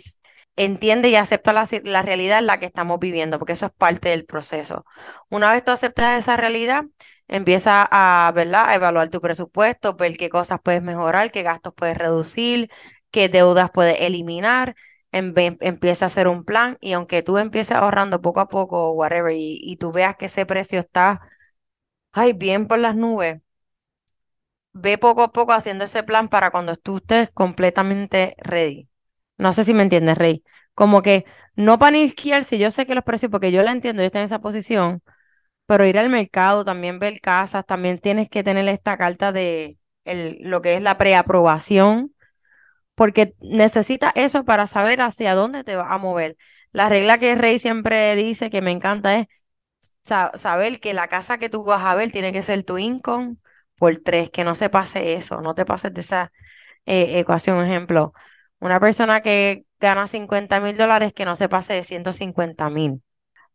entiende 0.57 1.09
y 1.09 1.17
acepta 1.17 1.53
la, 1.53 1.67
la, 1.85 2.03
realidad 2.03 2.39
en 2.41 2.47
la 2.47 2.59
que 2.59 2.67
estamos 2.67 2.99
viviendo, 3.01 3.39
porque 3.39 3.53
eso 3.55 3.67
es 3.67 3.73
parte 3.73 4.11
del 4.11 4.27
proceso. 4.27 4.85
Una 5.29 5.53
vez 5.53 5.65
tú 5.65 5.71
aceptas 5.73 6.19
esa 6.19 6.37
realidad, 6.37 6.85
empieza 7.29 7.89
a, 7.91 8.31
¿verdad? 8.35 8.69
a 8.69 8.75
evaluar 8.75 9.09
tu 9.11 9.21
presupuesto, 9.21 9.95
ver 9.95 10.17
qué 10.17 10.29
cosas 10.29 10.61
puedes 10.63 10.83
mejorar, 10.83 11.31
qué 11.31 11.43
gastos 11.43 11.73
puedes 11.75 11.97
reducir, 11.97 12.71
qué 13.11 13.29
deudas 13.29 13.71
puedes 13.73 14.01
eliminar. 14.01 14.75
Empieza 15.13 16.05
a 16.07 16.09
hacer 16.09 16.29
un 16.29 16.45
plan 16.45 16.79
y 16.81 16.93
aunque 16.93 17.23
tú 17.23 17.39
empieces 17.39 17.77
ahorrando 17.77 18.21
poco 18.23 18.41
a 18.41 18.49
poco, 18.49 18.93
whatever, 18.93 19.33
y, 19.35 19.59
y 19.63 19.77
tú 19.77 19.93
veas 19.93 20.17
que 20.17 20.27
ese 20.27 20.47
precio 20.47 20.81
está, 20.81 21.21
ay, 22.13 22.33
bien 22.35 22.67
por 22.69 22.79
las 22.81 22.97
nubes, 22.97 23.41
ve 24.73 24.99
poco 24.99 25.23
a 25.23 25.33
poco 25.33 25.53
haciendo 25.53 25.85
ese 25.85 26.03
plan 26.03 26.29
para 26.29 26.51
cuando 26.51 26.77
tú 26.77 26.99
estés 26.99 27.31
completamente 27.31 28.37
ready. 28.39 28.89
No 29.39 29.53
sé 29.53 29.65
si 29.65 29.75
me 29.75 29.83
entiendes, 29.83 30.19
Rey. 30.19 30.45
Como 30.75 31.03
que 31.03 31.25
no 31.57 31.79
paniquear 31.79 32.45
si 32.45 32.59
yo 32.59 32.71
sé 32.71 32.87
que 32.87 32.95
los 32.95 33.05
precios, 33.05 33.31
porque 33.31 33.53
yo 33.53 33.63
la 33.63 33.73
entiendo, 33.73 34.03
yo 34.03 34.07
estoy 34.07 34.21
en 34.21 34.27
esa 34.27 34.41
posición, 34.41 35.03
pero 35.67 35.87
ir 35.87 35.99
al 35.99 36.11
mercado, 36.11 36.65
también 36.65 37.01
ver 37.01 37.21
casas, 37.21 37.67
también 37.67 37.99
tienes 38.01 38.31
que 38.31 38.45
tener 38.45 38.69
esta 38.69 38.99
carta 38.99 39.33
de 39.33 39.79
el, 40.05 40.39
lo 40.43 40.63
que 40.63 40.75
es 40.77 40.83
la 40.83 40.99
preaprobación, 40.99 42.15
porque 43.01 43.35
necesitas 43.41 44.13
eso 44.15 44.45
para 44.45 44.67
saber 44.67 45.01
hacia 45.01 45.35
dónde 45.35 45.65
te 45.65 45.75
vas 45.75 45.91
a 45.91 45.97
mover. 45.97 46.37
La 46.71 46.91
regla 46.91 47.17
que 47.17 47.35
Rey 47.35 47.59
siempre 47.59 48.15
dice 48.15 48.51
que 48.51 48.61
me 48.61 48.73
encanta 48.73 49.17
es 49.17 49.27
saber 50.35 50.81
que 50.81 50.93
la 50.93 51.09
casa 51.09 51.39
que 51.39 51.49
tú 51.49 51.65
vas 51.65 51.83
a 51.83 51.95
ver 51.95 52.13
tiene 52.13 52.31
que 52.31 52.43
ser 52.43 52.63
tu 52.63 52.77
income 52.77 53.37
por 53.77 53.97
tres, 54.01 54.29
que 54.29 54.45
no 54.45 54.55
se 54.55 54.69
pase 54.69 55.15
eso, 55.15 55.41
no 55.41 55.55
te 55.55 55.65
pases 55.65 55.95
de 55.95 56.03
esa 56.03 56.31
eh, 56.85 57.21
ecuación. 57.21 57.65
Ejemplo, 57.65 58.13
una 58.59 58.79
persona 58.81 59.23
que 59.23 59.65
gana 59.81 60.07
50 60.07 60.61
mil 60.61 60.77
dólares 60.77 61.15
que 61.15 61.25
no 61.25 61.37
se 61.37 61.49
pase 61.49 61.73
de 61.73 61.85
150 61.85 62.69
mil. 62.69 63.03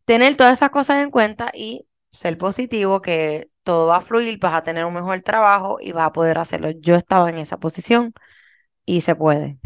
Tener 0.06 0.36
todas 0.38 0.54
esas 0.54 0.72
cosas 0.72 1.04
en 1.04 1.12
cuenta 1.12 1.52
y 1.54 1.88
ser 2.10 2.40
positivo, 2.40 3.00
que 3.04 3.52
todo 3.62 3.86
va 3.86 3.98
a 3.98 4.02
fluir, 4.02 4.40
vas 4.40 4.56
a 4.56 4.64
tener 4.64 4.86
un 4.86 4.96
mejor 4.96 5.22
trabajo 5.22 5.78
y 5.80 5.92
vas 5.92 6.08
a 6.08 6.14
poder 6.14 6.40
hacerlo. 6.40 6.72
Yo 6.72 6.96
estaba 6.96 7.30
en 7.30 7.38
esa 7.38 7.58
posición 7.60 8.12
y 8.86 9.02
se 9.02 9.16
puede. 9.16 9.58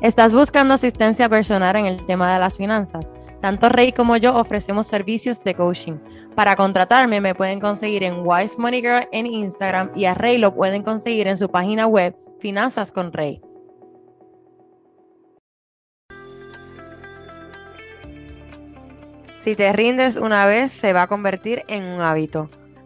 ¿Estás 0.00 0.32
buscando 0.32 0.74
asistencia 0.74 1.28
personal 1.28 1.76
en 1.76 1.86
el 1.86 2.04
tema 2.06 2.34
de 2.34 2.40
las 2.40 2.56
finanzas? 2.56 3.12
Tanto 3.40 3.68
Rey 3.68 3.92
como 3.92 4.16
yo 4.16 4.36
ofrecemos 4.36 4.86
servicios 4.88 5.44
de 5.44 5.54
coaching. 5.54 5.98
Para 6.34 6.56
contratarme 6.56 7.20
me 7.20 7.34
pueden 7.34 7.60
conseguir 7.60 8.02
en 8.02 8.16
Wise 8.24 8.56
Money 8.58 8.80
Girl 8.80 9.08
en 9.12 9.26
Instagram 9.26 9.92
y 9.94 10.06
a 10.06 10.14
Rey 10.14 10.38
lo 10.38 10.54
pueden 10.54 10.82
conseguir 10.82 11.28
en 11.28 11.36
su 11.36 11.48
página 11.48 11.86
web 11.86 12.16
Finanzas 12.40 12.90
con 12.90 13.12
Rey. 13.12 13.40
Si 19.38 19.56
te 19.56 19.72
rindes 19.72 20.16
una 20.16 20.46
vez, 20.46 20.70
se 20.70 20.92
va 20.92 21.02
a 21.02 21.06
convertir 21.08 21.64
en 21.66 21.84
un 21.84 22.00
hábito. 22.00 22.48